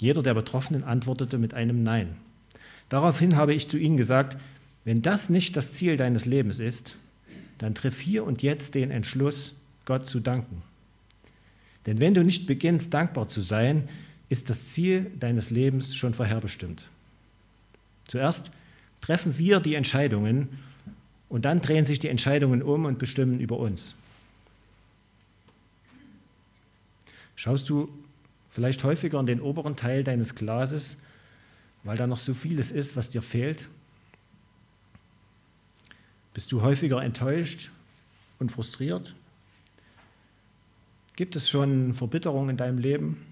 Jeder 0.00 0.24
der 0.24 0.34
Betroffenen 0.34 0.82
antwortete 0.82 1.38
mit 1.38 1.54
einem 1.54 1.84
Nein. 1.84 2.16
Daraufhin 2.88 3.36
habe 3.36 3.54
ich 3.54 3.68
zu 3.68 3.78
ihnen 3.78 3.96
gesagt, 3.96 4.36
wenn 4.84 5.00
das 5.00 5.30
nicht 5.30 5.54
das 5.54 5.74
Ziel 5.74 5.96
deines 5.96 6.24
Lebens 6.24 6.58
ist, 6.58 6.96
dann 7.58 7.76
triff 7.76 8.00
hier 8.00 8.24
und 8.24 8.42
jetzt 8.42 8.74
den 8.74 8.90
Entschluss, 8.90 9.54
Gott 9.86 10.06
zu 10.06 10.20
danken. 10.20 10.62
Denn 11.86 12.00
wenn 12.00 12.12
du 12.12 12.22
nicht 12.22 12.46
beginnst, 12.46 12.92
dankbar 12.92 13.28
zu 13.28 13.40
sein, 13.40 13.88
ist 14.28 14.50
das 14.50 14.68
Ziel 14.68 15.10
deines 15.18 15.50
Lebens 15.50 15.96
schon 15.96 16.12
vorherbestimmt. 16.12 16.82
Zuerst 18.08 18.50
treffen 19.00 19.38
wir 19.38 19.60
die 19.60 19.74
Entscheidungen 19.74 20.48
und 21.28 21.44
dann 21.44 21.60
drehen 21.60 21.86
sich 21.86 21.98
die 21.98 22.08
Entscheidungen 22.08 22.62
um 22.62 22.84
und 22.84 22.98
bestimmen 22.98 23.40
über 23.40 23.58
uns. 23.58 23.94
Schaust 27.36 27.68
du 27.68 27.88
vielleicht 28.50 28.82
häufiger 28.82 29.20
in 29.20 29.26
den 29.26 29.40
oberen 29.40 29.76
Teil 29.76 30.02
deines 30.02 30.34
Glases, 30.34 30.96
weil 31.84 31.96
da 31.96 32.06
noch 32.06 32.18
so 32.18 32.34
vieles 32.34 32.70
ist, 32.72 32.96
was 32.96 33.10
dir 33.10 33.22
fehlt? 33.22 33.68
Bist 36.34 36.50
du 36.50 36.62
häufiger 36.62 37.02
enttäuscht 37.02 37.70
und 38.38 38.50
frustriert? 38.50 39.14
Gibt 41.16 41.34
es 41.34 41.48
schon 41.48 41.94
Verbitterung 41.94 42.50
in 42.50 42.58
deinem 42.58 42.76
Leben? 42.76 43.24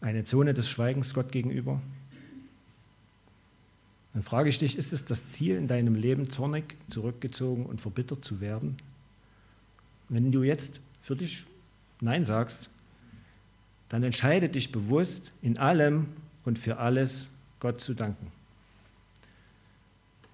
Eine 0.00 0.22
Zone 0.22 0.54
des 0.54 0.70
Schweigens 0.70 1.14
Gott 1.14 1.32
gegenüber? 1.32 1.82
Dann 4.14 4.22
frage 4.22 4.48
ich 4.48 4.58
dich, 4.58 4.78
ist 4.78 4.92
es 4.92 5.04
das 5.04 5.32
Ziel 5.32 5.56
in 5.56 5.66
deinem 5.66 5.96
Leben, 5.96 6.30
zornig, 6.30 6.76
zurückgezogen 6.86 7.66
und 7.66 7.80
verbittert 7.80 8.24
zu 8.24 8.40
werden? 8.40 8.76
Wenn 10.08 10.30
du 10.30 10.44
jetzt 10.44 10.80
für 11.02 11.16
dich 11.16 11.44
Nein 12.00 12.24
sagst, 12.24 12.70
dann 13.88 14.04
entscheide 14.04 14.48
dich 14.48 14.70
bewusst, 14.70 15.34
in 15.42 15.58
allem 15.58 16.06
und 16.44 16.58
für 16.58 16.78
alles 16.78 17.28
Gott 17.58 17.80
zu 17.80 17.94
danken. 17.94 18.30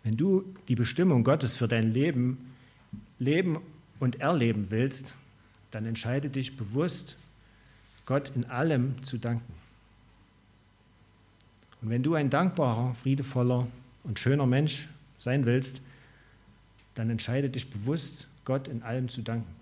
Wenn 0.04 0.18
du 0.18 0.44
die 0.68 0.74
Bestimmung 0.74 1.24
Gottes 1.24 1.56
für 1.56 1.66
dein 1.66 1.92
Leben 1.92 2.52
leben 3.18 3.58
und 3.98 4.20
erleben 4.20 4.70
willst, 4.70 5.14
dann 5.76 5.84
entscheide 5.84 6.30
dich 6.30 6.56
bewusst, 6.56 7.18
Gott 8.06 8.32
in 8.34 8.46
allem 8.46 9.02
zu 9.02 9.18
danken. 9.18 9.52
Und 11.82 11.90
wenn 11.90 12.02
du 12.02 12.14
ein 12.14 12.30
dankbarer, 12.30 12.94
friedevoller 12.94 13.66
und 14.02 14.18
schöner 14.18 14.46
Mensch 14.46 14.88
sein 15.18 15.44
willst, 15.44 15.82
dann 16.94 17.10
entscheide 17.10 17.50
dich 17.50 17.68
bewusst, 17.68 18.26
Gott 18.46 18.68
in 18.68 18.82
allem 18.82 19.10
zu 19.10 19.20
danken. 19.20 19.54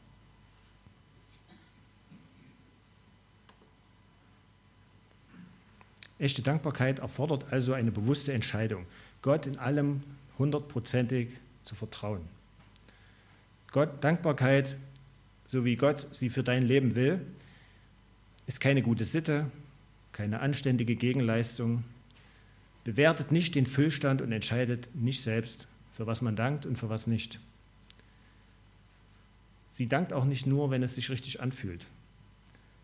Echte 6.21 6.43
Dankbarkeit 6.43 7.01
erfordert 7.01 7.47
also 7.51 7.73
eine 7.73 7.91
bewusste 7.91 8.33
Entscheidung, 8.33 8.87
Gott 9.21 9.47
in 9.47 9.59
allem 9.59 10.05
hundertprozentig 10.39 11.31
zu 11.65 11.75
vertrauen. 11.75 12.23
Gott, 13.73 14.05
Dankbarkeit, 14.05 14.77
so 15.55 15.65
wie 15.65 15.77
Gott 15.77 16.09
sie 16.11 16.31
für 16.31 16.43
dein 16.43 16.65
Leben 16.65 16.97
will, 16.97 17.21
ist 18.49 18.61
keine 18.61 18.83
gute 18.83 19.05
Sitte, 19.05 19.49
keine 20.11 20.41
anständige 20.41 20.97
Gegenleistung, 20.97 21.85
bewertet 22.83 23.31
nicht 23.31 23.55
den 23.55 23.65
Füllstand 23.65 24.21
und 24.21 24.33
entscheidet 24.33 24.89
nicht 24.97 25.23
selbst, 25.23 25.69
für 25.93 26.09
was 26.09 26.23
man 26.23 26.35
dankt 26.35 26.67
und 26.67 26.77
für 26.77 26.89
was 26.89 27.07
nicht. 27.07 27.39
Sie 29.69 29.87
dankt 29.87 30.13
auch 30.13 30.25
nicht 30.25 30.45
nur, 30.45 30.73
wenn 30.73 30.83
es 30.83 30.97
sich 30.97 31.09
richtig 31.09 31.41
anfühlt. 31.41 31.87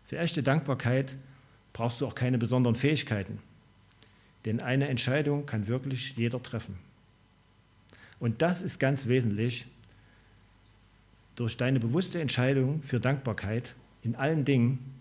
Für 0.05 0.17
echte 0.17 0.41
Dankbarkeit 0.41 1.15
brauchst 1.73 1.99
du 1.99 2.07
auch 2.07 2.15
keine 2.15 2.37
besonderen 2.37 2.75
Fähigkeiten, 2.75 3.39
denn 4.45 4.61
eine 4.61 4.87
Entscheidung 4.87 5.45
kann 5.45 5.67
wirklich 5.67 6.15
jeder 6.15 6.41
treffen. 6.41 6.77
Und 8.21 8.41
das 8.41 8.61
ist 8.61 8.79
ganz 8.79 9.07
wesentlich. 9.07 9.65
Durch 11.35 11.57
deine 11.57 11.79
bewusste 11.79 12.19
Entscheidung 12.21 12.83
für 12.83 12.99
Dankbarkeit 12.99 13.75
in 14.03 14.15
allen 14.15 14.45
Dingen 14.45 14.93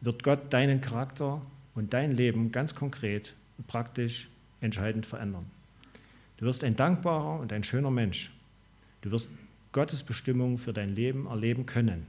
wird 0.00 0.22
Gott 0.22 0.52
deinen 0.52 0.80
Charakter 0.80 1.42
und 1.74 1.92
dein 1.92 2.12
Leben 2.12 2.52
ganz 2.52 2.74
konkret 2.74 3.34
und 3.58 3.66
praktisch 3.66 4.28
entscheidend 4.60 5.06
verändern. 5.06 5.50
Du 6.36 6.46
wirst 6.46 6.64
ein 6.64 6.76
dankbarer 6.76 7.40
und 7.40 7.52
ein 7.52 7.62
schöner 7.62 7.90
Mensch. 7.90 8.32
Du 9.02 9.10
wirst 9.10 9.30
Gottes 9.72 10.02
Bestimmung 10.02 10.58
für 10.58 10.72
dein 10.72 10.94
Leben 10.94 11.26
erleben 11.26 11.66
können. 11.66 12.06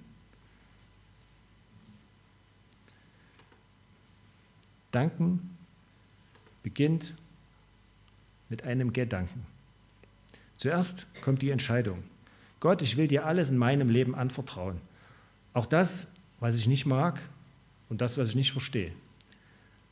Danken 4.91 5.58
beginnt 6.63 7.13
mit 8.49 8.63
einem 8.63 8.91
Gedanken. 8.93 9.45
Zuerst 10.58 11.08
kommt 11.21 11.41
die 11.41 11.49
Entscheidung. 11.49 12.04
Gott, 12.62 12.82
ich 12.82 12.95
will 12.95 13.10
dir 13.10 13.26
alles 13.26 13.50
in 13.50 13.58
meinem 13.58 13.89
Leben 13.89 14.15
anvertrauen. 14.15 14.80
Auch 15.54 15.65
das, 15.65 16.08
was 16.39 16.56
ich 16.56 16.67
nicht 16.67 16.86
mag 16.86 17.19
und 17.89 18.00
das, 18.00 18.17
was 18.17 18.30
ich 18.30 18.36
nicht 18.36 18.54
verstehe 18.54 18.93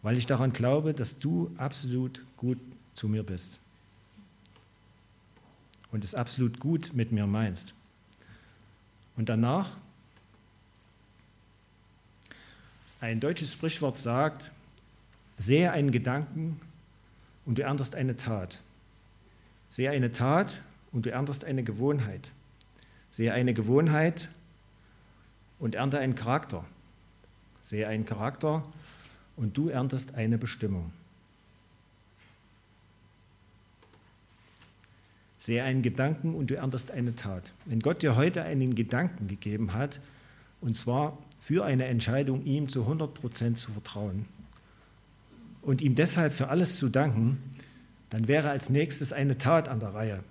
weil 0.01 0.17
ich 0.17 0.25
daran 0.25 0.53
glaube, 0.53 0.93
dass 0.93 1.19
du 1.19 1.51
absolut 1.57 2.23
gut 2.37 2.59
zu 2.93 3.07
mir 3.07 3.23
bist 3.23 3.59
und 5.91 6.03
es 6.03 6.15
absolut 6.15 6.59
gut 6.59 6.91
mit 6.93 7.11
mir 7.11 7.27
meinst. 7.27 7.73
Und 9.17 9.29
danach, 9.29 9.71
ein 13.01 13.19
deutsches 13.19 13.53
Sprichwort 13.53 13.97
sagt, 13.97 14.51
sehe 15.37 15.71
einen 15.71 15.91
Gedanken 15.91 16.59
und 17.45 17.57
du 17.57 17.63
erntest 17.63 17.95
eine 17.95 18.15
Tat. 18.15 18.61
Sehe 19.67 19.91
eine 19.91 20.11
Tat 20.11 20.61
und 20.91 21.05
du 21.05 21.11
erntest 21.11 21.43
eine 21.43 21.63
Gewohnheit. 21.63 22.31
Sehe 23.11 23.33
eine 23.33 23.53
Gewohnheit 23.53 24.29
und 25.59 25.75
ernte 25.75 25.99
einen 25.99 26.15
Charakter. 26.15 26.65
Sehe 27.63 27.87
einen 27.87 28.05
Charakter 28.05 28.63
und 29.35 29.57
du 29.57 29.69
erntest 29.69 30.15
eine 30.15 30.37
Bestimmung. 30.37 30.91
Sehe 35.37 35.63
einen 35.63 35.81
Gedanken 35.81 36.33
und 36.33 36.51
du 36.51 36.57
erntest 36.57 36.91
eine 36.91 37.15
Tat. 37.15 37.53
Wenn 37.65 37.79
Gott 37.79 38.01
dir 38.01 38.15
heute 38.15 38.43
einen 38.43 38.75
Gedanken 38.75 39.27
gegeben 39.27 39.73
hat, 39.73 40.01
und 40.61 40.75
zwar 40.75 41.17
für 41.39 41.63
eine 41.63 41.85
Entscheidung, 41.85 42.43
ihm 42.43 42.67
zu 42.67 42.81
100 42.81 43.13
Prozent 43.13 43.57
zu 43.57 43.71
vertrauen 43.71 44.25
und 45.61 45.81
ihm 45.81 45.95
deshalb 45.95 46.33
für 46.33 46.49
alles 46.49 46.77
zu 46.77 46.89
danken, 46.89 47.37
dann 48.09 48.27
wäre 48.27 48.49
als 48.49 48.69
nächstes 48.69 49.13
eine 49.13 49.37
Tat 49.37 49.69
an 49.69 49.79
der 49.79 49.93
Reihe. 49.93 50.23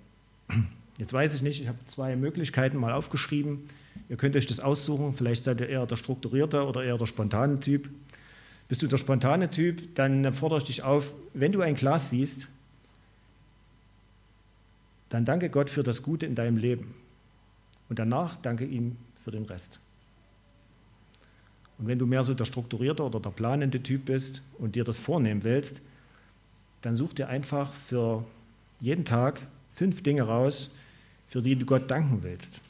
Jetzt 0.99 1.13
weiß 1.13 1.33
ich 1.33 1.41
nicht, 1.41 1.61
ich 1.61 1.69
habe 1.69 1.77
zwei 1.85 2.17
Möglichkeiten 2.17 2.77
mal 2.77 2.91
aufgeschrieben. 2.91 3.63
Ihr 4.09 4.17
könnt 4.17 4.35
euch 4.35 4.47
das 4.47 4.59
aussuchen, 4.59 5.13
vielleicht 5.13 5.45
seid 5.45 5.61
ihr 5.61 5.69
eher 5.69 5.85
der 5.85 5.95
strukturierte 5.95 6.67
oder 6.67 6.83
eher 6.83 6.97
der 6.97 7.05
spontane 7.05 7.61
Typ. 7.61 7.89
Bist 8.67 8.81
du 8.81 8.87
der 8.87 8.97
spontane 8.97 9.49
Typ, 9.49 9.95
dann 9.95 10.31
fordere 10.33 10.59
ich 10.59 10.65
dich 10.65 10.83
auf, 10.83 11.15
wenn 11.33 11.53
du 11.53 11.61
ein 11.61 11.75
Glas 11.75 12.09
siehst, 12.09 12.49
dann 15.07 15.23
danke 15.23 15.49
Gott 15.49 15.69
für 15.69 15.83
das 15.83 16.03
Gute 16.03 16.25
in 16.25 16.35
deinem 16.35 16.57
Leben. 16.57 16.93
Und 17.87 17.97
danach 17.97 18.35
danke 18.35 18.65
ihm 18.65 18.97
für 19.23 19.31
den 19.31 19.45
Rest. 19.45 19.79
Und 21.77 21.87
wenn 21.87 21.97
du 21.97 22.07
mehr 22.07 22.25
so 22.25 22.33
der 22.33 22.45
strukturierte 22.45 23.03
oder 23.03 23.21
der 23.21 23.29
planende 23.29 23.81
Typ 23.81 24.05
bist 24.05 24.43
und 24.57 24.75
dir 24.75 24.83
das 24.83 24.99
vornehmen 24.99 25.45
willst, 25.45 25.81
dann 26.81 26.97
such 26.97 27.13
dir 27.13 27.29
einfach 27.29 27.71
für 27.71 28.25
jeden 28.81 29.05
Tag 29.05 29.41
fünf 29.71 30.03
Dinge 30.03 30.23
raus, 30.23 30.71
für 31.29 31.41
die 31.41 31.55
du 31.55 31.65
Gott 31.65 31.89
danken 31.89 32.23
willst. 32.23 32.61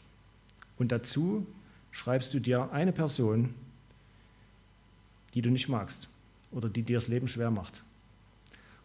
Und 0.77 0.91
dazu 0.91 1.47
schreibst 1.91 2.33
du 2.33 2.39
dir 2.39 2.71
eine 2.71 2.91
Person, 2.91 3.53
die 5.33 5.41
du 5.41 5.49
nicht 5.49 5.69
magst 5.69 6.07
oder 6.51 6.69
die 6.69 6.83
dir 6.83 6.97
das 6.97 7.07
Leben 7.07 7.27
schwer 7.27 7.51
macht. 7.51 7.83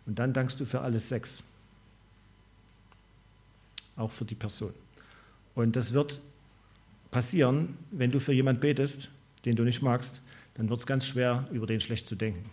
Und 0.06 0.18
dann 0.18 0.32
dankst 0.32 0.60
du 0.60 0.66
für 0.66 0.80
alles 0.80 1.08
sechs. 1.08 1.44
Auch 3.96 4.10
für 4.10 4.24
die 4.24 4.34
Person. 4.34 4.74
Und 5.54 5.76
das 5.76 5.92
wird 5.92 6.20
passieren, 7.10 7.76
wenn 7.90 8.10
du 8.10 8.18
für 8.20 8.32
jemanden 8.32 8.60
betest, 8.60 9.08
den 9.44 9.56
du 9.56 9.62
nicht 9.62 9.82
magst, 9.82 10.20
dann 10.54 10.68
wird 10.68 10.80
es 10.80 10.86
ganz 10.86 11.06
schwer, 11.06 11.48
über 11.52 11.66
den 11.66 11.80
schlecht 11.80 12.08
zu 12.08 12.16
denken. 12.16 12.50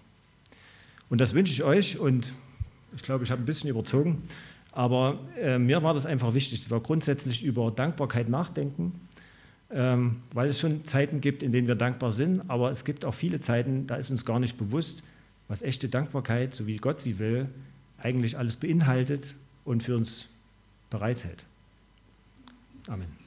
Und 1.10 1.20
das 1.20 1.34
wünsche 1.34 1.52
ich 1.52 1.64
euch 1.64 2.00
und 2.00 2.32
ich 2.96 3.02
glaube, 3.02 3.24
ich 3.24 3.32
habe 3.32 3.42
ein 3.42 3.46
bisschen 3.46 3.70
überzogen, 3.70 4.24
aber 4.72 5.20
äh, 5.40 5.60
mir 5.60 5.84
war 5.84 5.94
das 5.94 6.06
einfach 6.06 6.34
wichtig, 6.34 6.60
dass 6.60 6.72
wir 6.72 6.80
grundsätzlich 6.80 7.44
über 7.44 7.72
Dankbarkeit 7.72 8.30
nachdenken 8.30 8.94
ähm, 9.74 10.18
weil 10.34 10.50
es 10.50 10.60
schon 10.60 10.86
Zeiten 10.86 11.22
gibt, 11.22 11.44
in 11.44 11.52
denen 11.52 11.68
wir 11.68 11.76
dankbar 11.76 12.12
sind, 12.12 12.50
aber 12.50 12.72
es 12.72 12.84
gibt 12.84 13.06
auch 13.06 13.14
viele 13.14 13.40
Zeiten, 13.40 13.88
da 13.88 13.96
ist 13.96 14.12
uns 14.12 14.26
gar 14.26 14.40
nicht 14.40 14.58
bewusst, 14.58 15.04
was 15.48 15.62
echte 15.62 15.90
Dankbarkeit, 15.90 16.54
so 16.54 16.68
wie 16.68 16.78
Gott 16.78 17.00
sie 17.00 17.20
will, 17.20 17.48
eigentlich 17.98 18.38
alles 18.38 18.56
beinhaltet 18.56 19.36
und 19.64 19.84
für 19.84 19.96
uns 19.96 20.28
bereithält. 20.90 21.46
Amen. 22.88 23.21